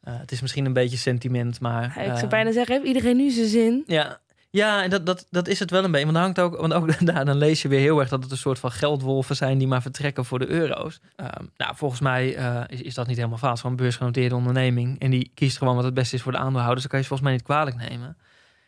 [0.00, 1.82] Eh, het is misschien een beetje sentiment, maar.
[1.82, 3.82] Ja, ik zou eh, bijna zeggen, heeft iedereen nu zijn zin?
[3.86, 4.20] Ja,
[4.50, 6.06] ja en dat, dat, dat is het wel een beetje.
[6.06, 8.36] Want hangt ook, want ook daar dan lees je weer heel erg dat het een
[8.36, 11.00] soort van geldwolven zijn die maar vertrekken voor de euro's.
[11.16, 15.00] Ehm, nou, volgens mij eh, is, is dat niet helemaal is gewoon een beursgenoteerde onderneming.
[15.00, 16.80] En die kiest gewoon wat het beste is voor de aandeelhouders.
[16.80, 18.16] Dan kan je volgens mij niet kwalijk nemen.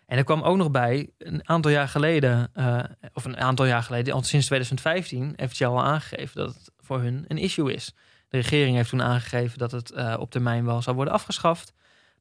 [0.07, 2.79] En er kwam ook nog bij, een aantal jaar geleden, eh,
[3.13, 7.01] of een aantal jaar geleden, al sinds 2015, heeft Shell al aangegeven dat het voor
[7.01, 7.95] hun een issue is.
[8.29, 11.73] De regering heeft toen aangegeven dat het eh, op termijn wel zou worden afgeschaft.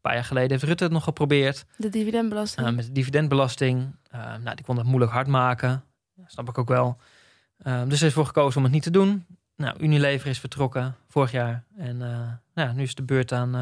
[0.02, 1.66] Paar jaar geleden heeft Rutte het nog geprobeerd.
[1.78, 2.68] De dividendbelasting.
[2.68, 3.96] Uh, met de dividendbelasting.
[4.16, 5.84] Uh, nou, die kon het moeilijk hard maken.
[6.16, 6.98] Dat snap ik ook wel.
[7.64, 9.26] Uh, dus er is voor gekozen om het niet te doen.
[9.56, 11.64] Nou, Unilever is vertrokken vorig jaar.
[11.78, 11.98] En
[12.54, 13.56] nou, nu is de beurt aan,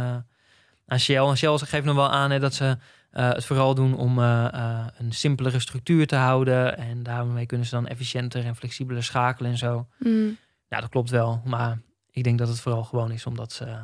[0.85, 1.27] aan Shell.
[1.27, 2.77] En Shell geeft nog wel aan hè, dat ze
[3.11, 6.77] het vooral doen om een simpelere structuur te houden.
[6.77, 9.87] En daarmee kunnen ze dan efficiënter en flexibeler schakelen en zo.
[9.97, 10.37] Mm.
[10.67, 11.41] Ja, dat klopt wel.
[11.45, 11.79] Maar
[12.11, 13.77] ik denk dat het vooral gewoon is omdat ze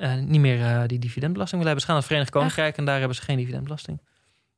[0.00, 1.80] uh, niet meer uh, die dividendbelasting willen hebben.
[1.80, 4.00] Ze gaan naar het Verenigd Koninkrijk en daar hebben ze geen dividendbelasting.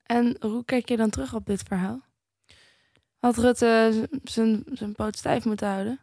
[0.03, 2.01] En hoe kijk je dan terug op dit verhaal?
[3.19, 6.01] Had Rutte zijn, zijn poot stijf moeten houden?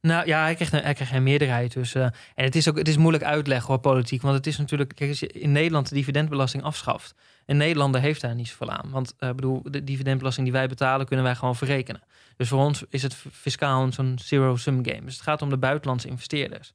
[0.00, 1.72] Nou ja, hij krijgt geen meerderheid.
[1.72, 4.22] Dus, uh, en het is ook het is moeilijk uitleggen hoor, politiek.
[4.22, 7.14] Want het is natuurlijk, kijk, als je in Nederland de dividendbelasting afschaft.
[7.46, 8.90] Een Nederlander heeft daar niet zoveel aan.
[8.90, 12.02] Want bedoel, de dividendbelasting die wij betalen, kunnen wij gewoon verrekenen.
[12.36, 15.04] Dus voor ons is het fiscaal zo'n zero-sum game.
[15.04, 16.72] Dus het gaat om de buitenlandse investeerders.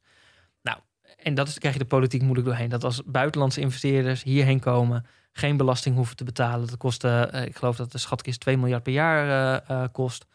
[1.22, 2.68] En dat is, krijg je de politiek moeilijk doorheen.
[2.68, 6.66] Dat als buitenlandse investeerders hierheen komen, geen belasting hoeven te betalen.
[6.66, 10.26] Dat kost, uh, ik geloof dat de schatkist 2 miljard per jaar uh, uh, kost.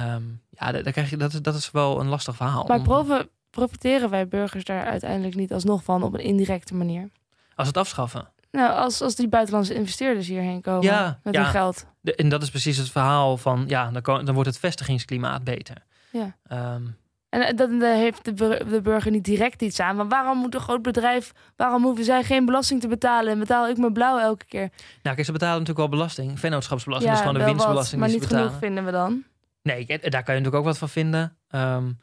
[0.00, 2.64] Um, ja, daar krijg je, dat, is, dat is wel een lastig verhaal.
[2.66, 7.08] Maar prof, profiteren wij burgers daar uiteindelijk niet alsnog van op een indirecte manier?
[7.54, 8.28] Als het afschaffen?
[8.50, 11.42] Nou, als, als die buitenlandse investeerders hierheen komen ja, met ja.
[11.42, 11.86] hun geld.
[12.00, 15.44] De, en dat is precies het verhaal van, ja, dan, kan, dan wordt het vestigingsklimaat
[15.44, 15.76] beter.
[16.10, 16.36] Ja.
[16.74, 16.96] Um,
[17.42, 19.96] en dan heeft de, burger niet direct iets aan.
[19.96, 23.68] Maar waarom moet een groot bedrijf, waarom hoeven zij geen belasting te betalen en betaal
[23.68, 24.68] ik mijn blauw elke keer?
[25.02, 26.40] Nou, kijk, ze betalen natuurlijk wel belasting.
[26.40, 29.24] Vennootschapsbelasting ja, is gewoon de winstbelasting wat, maar niet genoeg vinden we dan.
[29.62, 31.36] Nee, daar kan je natuurlijk ook wat van vinden.
[31.50, 31.98] Um,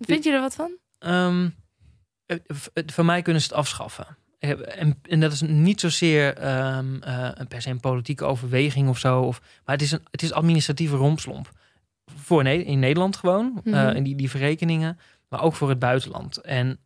[0.00, 0.70] Vind je er wat van?
[0.98, 1.54] Um,
[2.86, 4.06] voor mij kunnen ze het afschaffen.
[4.38, 6.26] En, en, dat is niet zozeer
[6.76, 9.20] um, uh, per se een politieke overweging of zo.
[9.20, 11.50] Of, maar het is een het is administratieve rompslomp.
[12.16, 13.46] Voor ne in Nederland gewoon.
[13.46, 13.74] Mm -hmm.
[13.74, 14.98] uh, en die, die verrekeningen.
[15.28, 16.36] Maar ook voor het buitenland.
[16.36, 16.78] En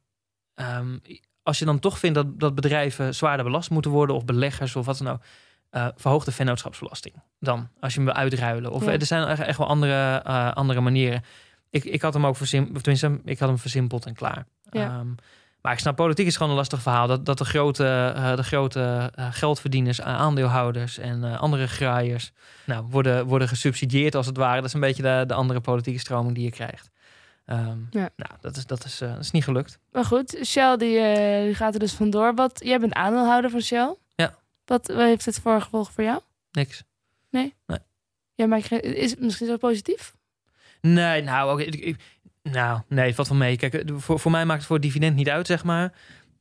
[0.54, 1.00] um,
[1.42, 4.16] als je dan toch vindt dat, dat bedrijven zwaarder belast moeten worden.
[4.16, 5.22] Of beleggers of wat dan ook.
[5.70, 7.68] Uh, verhoog de vennootschapsbelasting dan.
[7.80, 8.72] Als je hem wil uitruilen.
[8.72, 8.92] Of ja.
[8.92, 10.22] er zijn echt, echt wel andere,
[10.54, 11.22] andere manieren.
[11.70, 12.82] Ik, ik had hem ook versimpeld.
[12.82, 14.46] Tenminste, ik had hem versimpeld en klaar.
[14.70, 14.98] Ja.
[14.98, 15.14] Um,
[15.62, 17.06] maar ik snap, politiek is gewoon een lastig verhaal.
[17.06, 22.32] Dat, dat de grote, uh, de grote uh, geldverdieners, aandeelhouders en uh, andere graaiers...
[22.64, 24.56] Nou, worden, worden gesubsidieerd als het ware.
[24.56, 26.90] Dat is een beetje de, de andere politieke stroming die je krijgt.
[27.46, 28.08] Um, ja.
[28.16, 29.78] Nou, dat is, dat, is, dat is niet gelukt.
[29.92, 32.34] Maar goed, Shell die, die gaat er dus vandoor.
[32.34, 33.96] Wat, jij bent aandeelhouder van Shell.
[34.14, 34.34] Ja.
[34.64, 36.20] Wat, wat heeft het voor gevolg voor jou?
[36.52, 36.82] Niks.
[37.30, 37.54] Nee?
[37.66, 37.78] Nee.
[38.34, 40.14] Ja, maar is het misschien zo positief?
[40.80, 42.19] Nee, nou, okay, ik,
[42.50, 43.56] nou, nee, valt wel mee.
[43.56, 45.92] Kijk, voor, voor mij maakt het voor het dividend niet uit, zeg maar.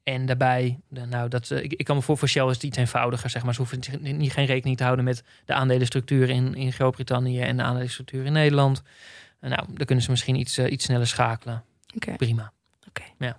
[0.03, 3.29] En daarbij, nou, dat, ik, ik kan me voor, voor Shell is het iets eenvoudiger,
[3.29, 3.53] zeg maar.
[3.53, 7.63] Ze hoeven niet, geen rekening te houden met de aandelenstructuur in, in Groot-Brittannië en de
[7.63, 8.83] aandelenstructuur in Nederland.
[9.41, 11.63] Nou, dan kunnen ze misschien iets, uh, iets sneller schakelen.
[11.95, 12.15] Okay.
[12.15, 12.51] Prima.
[12.87, 13.03] Oké.
[13.17, 13.37] Ja.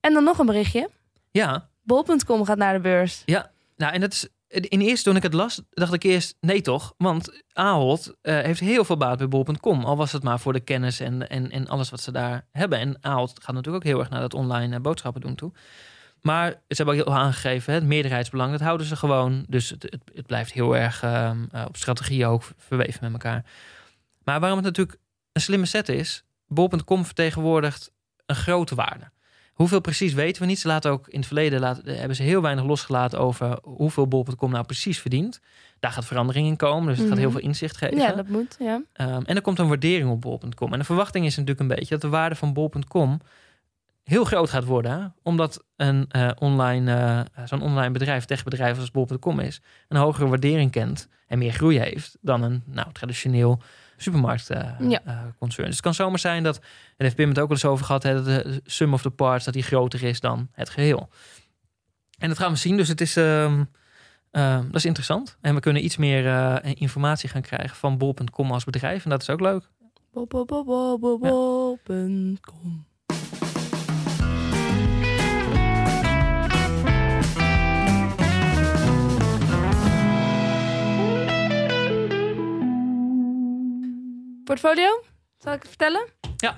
[0.00, 0.90] En dan nog een berichtje.
[1.30, 1.68] Ja.
[1.82, 3.22] Bol.com gaat naar de beurs.
[3.24, 6.60] Ja, nou, en dat is in eerste toen ik het las, dacht ik eerst nee
[6.60, 6.94] toch?
[6.96, 9.84] Want Ahold uh, heeft heel veel baat bij bol.com.
[9.84, 12.78] Al was het maar voor de kennis en, en, en alles wat ze daar hebben.
[12.78, 15.52] En Ahold gaat natuurlijk ook heel erg naar dat online uh, boodschappen doen toe.
[16.20, 19.44] Maar ze hebben ook heel aangegeven, het meerderheidsbelang, dat houden ze gewoon.
[19.48, 21.30] Dus het, het, blijft heel erg uh,
[21.66, 23.44] op strategie ook verweven met elkaar.
[24.24, 24.98] Maar waarom het natuurlijk
[25.32, 27.92] een slimme set is, bol.com vertegenwoordigt
[28.26, 29.10] een grote waarde.
[29.60, 30.58] Hoeveel precies weten we niet.
[30.58, 34.50] Ze laten ook in het verleden laten, hebben ze heel weinig losgelaten over hoeveel bol.com
[34.50, 35.40] nou precies verdient.
[35.80, 37.96] Daar gaat verandering in komen, dus het gaat heel veel inzicht geven.
[37.96, 38.56] Ja, dat moet.
[38.58, 38.74] Ja.
[38.74, 38.84] Um,
[39.24, 40.72] en er komt een waardering op bol.com.
[40.72, 43.20] En de verwachting is natuurlijk een beetje dat de waarde van bol.com
[44.04, 44.92] heel groot gaat worden.
[44.92, 45.06] Hè?
[45.22, 50.70] Omdat een uh, online, uh, zo'n online bedrijf, techbedrijf als bol.com is, een hogere waardering
[50.70, 53.62] kent en meer groei heeft dan een nou, traditioneel
[54.02, 54.90] supermarktconcern.
[54.90, 55.36] Ja.
[55.46, 56.64] dus het kan zomaar zijn dat, en
[56.96, 59.44] heeft Pim het ook wel eens over gehad, hè, dat de sum of the parts
[59.44, 61.08] dat die groter is dan het geheel.
[62.18, 63.52] En dat gaan we zien, dus het is, uh,
[64.32, 65.36] uh, dat is interessant.
[65.40, 69.04] En we kunnen iets meer uh, informatie gaan krijgen van bol.com als bedrijf.
[69.04, 69.68] En dat is ook leuk.
[71.20, 72.88] Bol.com
[84.50, 85.02] Portfolio?
[85.38, 86.06] Zal ik het vertellen?
[86.36, 86.50] Ja.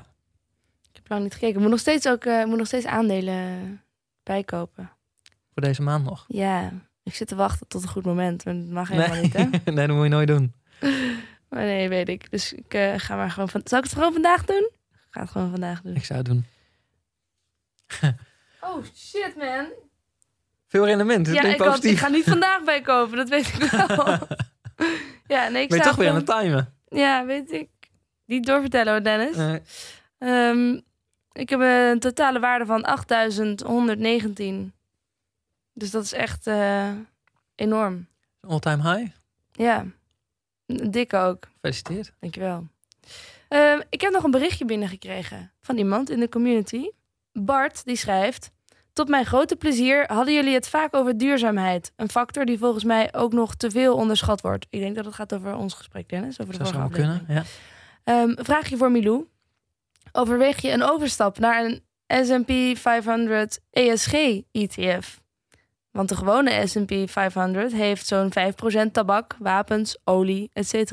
[0.83, 1.55] Ik heb lang niet gekeken.
[1.55, 3.83] Ik moet nog steeds ook uh, moet nog steeds aandelen
[4.23, 4.91] bijkopen.
[5.53, 6.25] Voor deze maand nog?
[6.29, 6.73] Ja.
[7.03, 8.45] Ik zit te wachten tot een goed moment.
[8.45, 9.23] Maar dat mag helemaal nee.
[9.23, 9.45] niet, hè?
[9.73, 10.53] nee, dat moet je nooit doen.
[11.49, 12.31] Maar nee, weet ik.
[12.31, 13.49] Dus ik uh, ga maar gewoon...
[13.49, 13.61] Van...
[13.65, 14.71] Zal ik het gewoon vandaag doen?
[14.91, 15.95] Ik ga het gewoon vandaag doen.
[15.95, 16.47] Ik zou het doen.
[18.61, 19.67] oh, shit, man.
[20.67, 21.27] Veel rendement.
[21.27, 23.17] Ja, ik, had, ik, ga niet vandaag bijkopen.
[23.17, 24.19] Dat weet ik wel.
[25.27, 26.75] ja, nee, ik ben je toch weer aan het timen?
[26.89, 27.69] Ja, weet ik.
[28.25, 29.37] Niet doorvertellen hoor, Dennis.
[29.37, 29.61] Nee.
[30.19, 30.83] Um,
[31.33, 32.87] ik heb een totale waarde van
[34.69, 34.73] 8.119
[35.73, 36.91] Dus dat is echt eh,
[37.55, 38.07] enorm.
[38.41, 39.13] All-time high.
[39.53, 39.85] Ja,
[40.67, 41.49] dik ook.
[41.55, 42.13] Gefeliciteerd.
[42.21, 42.67] Dankjewel.
[43.49, 46.89] Ehm ik heb nog een berichtje binnengekregen van iemand in de community.
[47.33, 48.51] Bart, die schrijft...
[48.93, 51.93] Tot mijn grote plezier hadden jullie het vaak over duurzaamheid.
[51.97, 54.67] Een factor die volgens mij ook nog te veel onderschat wordt.
[54.71, 56.41] Ik denk dat het gaat over ons gesprek, Dennis.
[56.41, 57.11] Over de Dat zou kunnen.
[57.13, 57.47] aflevering.
[58.05, 58.23] Ja.
[58.23, 59.27] Ehm, vraagje voor Milou.
[60.13, 61.83] Overweeg je een overstap naar een
[62.25, 64.13] S&P 500 ESG
[64.53, 65.21] ETF?
[65.91, 70.93] Want de gewone S&P 500 heeft zo'n 5% tabak, wapens, olie, etc.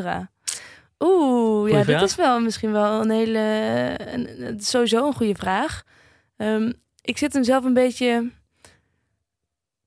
[0.99, 2.01] Oeh, ja, dit vraag.
[2.01, 3.39] is wel misschien wel een hele...
[3.99, 5.83] Een, sowieso een goede vraag.
[6.37, 8.31] Ehm, ik zit hem zelf een beetje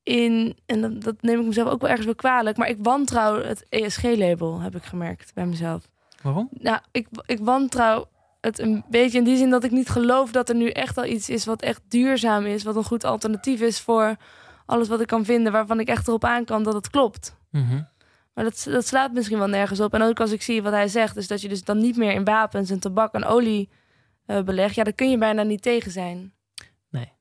[0.03, 0.57] in...
[0.65, 2.57] En dat, dat neem ik mezelf ook wel ergens wel kwalijk.
[2.57, 5.89] Maar ik wantrouw het ESG-label, heb ik gemerkt bij mezelf.
[6.23, 6.49] Waarom?
[6.51, 8.07] Nou, ik, ik wantrouw
[8.41, 11.05] het een beetje in die zin dat ik niet geloof dat er nu echt al
[11.05, 14.15] iets is wat echt duurzaam is, wat een goed alternatief is voor
[14.65, 17.37] alles wat ik kan vinden, waarvan ik echt erop aan kan dat het klopt.
[17.51, 17.81] Mhm.
[18.33, 19.93] Maar dat, dat slaat misschien wel nergens op.
[19.93, 22.11] En ook als ik zie wat hij zegt, dus dat je dus dan niet meer
[22.11, 23.69] in wapens en tabak en olie
[24.25, 26.33] eh belegt, ja, daar kun je bijna niet tegen zijn.
[26.89, 27.11] Nee.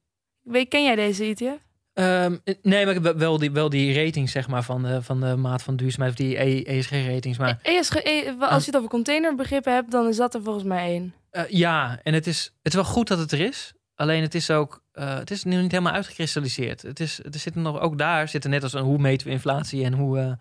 [0.43, 1.72] Weet, ken jij deze ETF?
[1.95, 5.63] Ehm, nee, maar wel die, wel die ratings zeg maar, van, de, van de maat
[5.63, 7.39] van duurzaamheid, of die ESG-ratings.
[7.39, 10.87] Maar ESG, eh, als je het over containerbegrippen hebt, dan is dat er volgens mij
[10.87, 11.15] één.
[11.31, 13.73] eh, ja, en het is, het is wel goed dat het er is.
[13.95, 16.83] Alleen het is ook, eh, het is nu niet helemaal uitgekristalliseerd.
[16.83, 19.85] Het is, er zitten nog, ook daar zitten net als een hoe meten we inflatie
[19.85, 20.33] en hoe, eh,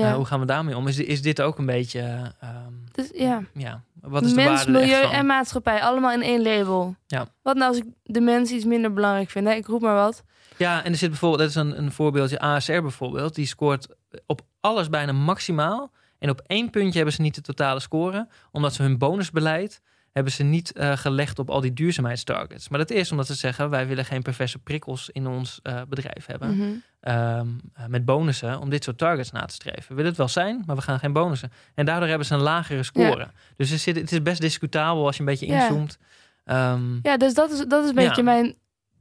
[0.00, 0.08] Ja.
[0.08, 0.88] eh, hoe gaan we daarmee om.
[0.88, 3.42] Is, is dit ook een beetje, eh, ehm, dus, ja.
[3.54, 6.94] ja, wat is de mens, waarde echt milieu en maatschappij, allemaal in één label.
[7.06, 7.26] Ja.
[7.42, 9.46] Wat nou als ik de mens iets minder belangrijk vind?
[9.46, 9.54] Hè?
[9.54, 10.22] Ik roep maar wat.
[10.60, 13.88] Ja, en er zit bijvoorbeeld, dat is een, een voorbeeldje, ASR bijvoorbeeld, die scoort
[14.26, 15.92] op alles bijna maximaal.
[16.18, 19.80] En op één puntje hebben ze niet de totale score, omdat ze hun bonusbeleid
[20.12, 22.68] hebben ze niet eh, gelegd op al die duurzaamheidstargets.
[22.68, 26.26] Maar dat is omdat ze zeggen, wij willen geen perverse prikkels in ons eh, bedrijf
[26.26, 26.56] hebben.
[26.56, 26.68] Mhm.
[27.00, 29.88] ehm, eh, met bonussen om dit soort targets na te streven.
[29.88, 31.52] We willen het wel zijn, maar we gaan geen bonussen.
[31.74, 33.28] En daardoor hebben ze een lagere score.
[33.56, 35.62] Dus het is best discutabel als je een beetje Ja.
[35.62, 35.98] inzoomt.
[36.44, 38.22] Ehm, Ja, dus dat is, dat is een beetje Ja.
[38.22, 38.54] mijn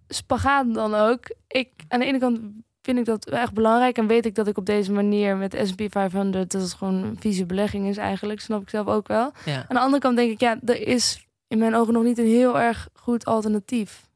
[0.10, 1.36] spagaat dan ook.
[1.48, 2.40] Ik, aan de ene kant
[2.82, 5.82] vind ik dat echt belangrijk en weet ik dat ik op deze manier met S&P
[5.90, 9.32] 500 dat het gewoon een vieze belegging is eigenlijk, snap ik zelf ook wel.
[9.46, 9.56] ja.
[9.56, 12.26] Aan de andere kant denk ik, ja, er is in mijn ogen nog niet een
[12.26, 14.08] heel erg goed alternatief.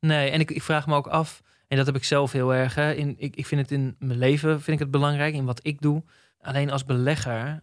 [0.00, 2.74] Nee, en ik, ik vraag me ook af, en dat heb ik zelf heel erg.
[2.74, 5.60] Hè, in, ik, ik vind het in mijn leven vind ik het belangrijk, in wat
[5.62, 6.02] ik doe.
[6.40, 7.62] Alleen als belegger,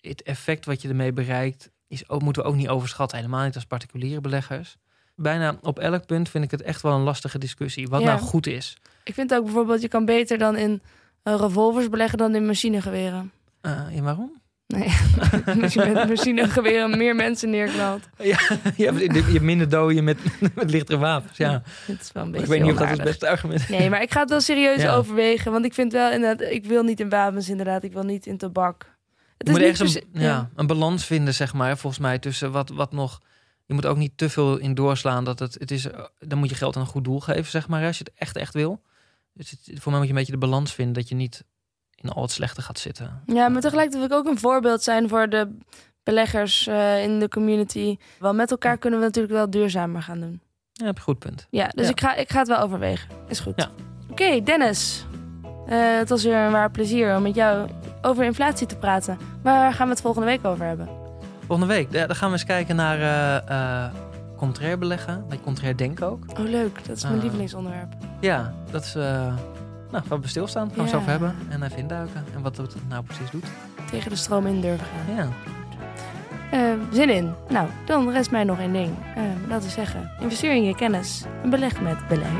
[0.00, 3.18] het effect wat je ermee bereikt, is ook, moeten we ook niet overschatten.
[3.18, 4.76] Helemaal niet als particuliere beleggers.
[5.14, 7.88] Bijna op elk punt vind ik het echt wel een lastige discussie.
[7.88, 8.06] Wat Ja.
[8.06, 8.76] nou goed is.
[9.04, 10.82] Ik vind ook bijvoorbeeld, je kan beter dan in
[11.22, 13.32] eh, revolvers beleggen dan in machinegeweren.
[13.60, 14.40] Eh, waarom?
[14.66, 14.88] Nee,
[15.62, 18.08] als je met machinegeweren meer mensen neerknalt.
[18.18, 18.38] ja,
[18.76, 20.18] je, hebt, je minder doden met,
[20.54, 21.36] met lichtere wapens.
[21.36, 21.62] Ja.
[21.86, 23.68] Het is wel een Ik beetje weet niet of dat het beste argument is.
[23.68, 24.94] Nee, maar ik ga het wel serieus Ja.
[24.94, 25.52] overwegen.
[25.52, 27.82] Want ik vind wel inderdaad, ik wil niet in wapens inderdaad.
[27.84, 28.96] Ik wil niet in tabak.
[29.38, 30.50] Het Je moet niet ergens per een, ja.
[30.54, 33.20] een balans vinden, zeg maar, volgens mij, tussen wat, wat nog...
[33.66, 35.24] Je moet ook niet te veel in doorslaan.
[35.24, 37.68] Dat het, het is, eh, dan moet je geld aan een goed doel geven, zeg
[37.68, 38.82] maar, als je het echt, echt wil.
[39.32, 41.44] Dus het, voor mij moet je een beetje de balans vinden, dat je niet
[41.94, 43.22] in al het slechte gaat zitten.
[43.26, 45.56] Ja, maar tegelijkertijd wil ik ook een voorbeeld zijn voor de
[46.02, 47.96] beleggers eh, in de community.
[48.18, 50.40] Want met elkaar kunnen we natuurlijk wel duurzamer gaan doen.
[50.72, 51.46] Ja, heb je goed punt.
[51.50, 51.90] Ja, dus Ja.
[51.90, 53.08] Ik, ga, ik ga het wel overwegen.
[53.28, 53.52] Is goed.
[53.56, 53.70] Ja.
[54.10, 55.04] Oké, Dennis.
[55.66, 57.68] Eh, het was weer een waar plezier om met jou
[58.02, 59.18] over inflatie te praten.
[59.42, 61.01] Waar gaan we het volgende week over hebben?
[61.46, 63.90] Volgende week, ja, dan gaan we eens kijken naar eh eh
[64.36, 65.24] contrair beleggen.
[65.28, 66.24] Bij contrair denken ook.
[66.30, 66.86] Oh, leuk.
[66.86, 67.20] Dat is mijn Ah.
[67.22, 67.92] lievelingsonderwerp.
[68.20, 68.94] Ja, dat is...
[68.94, 69.34] eh
[69.90, 71.34] nou, waar we stilstaan, gaan we het over hebben.
[71.48, 72.24] En even induiken.
[72.34, 73.44] En wat het nou precies doet.
[73.90, 75.14] Tegen de stroom in durven gaan.
[75.16, 75.28] Ja.
[76.50, 77.34] Eh, zin in.
[77.48, 78.90] Nou, dan rest mij nog één ding.
[79.16, 82.32] Eh, dat is zeggen, investeer in je kennis en beleg met beleid.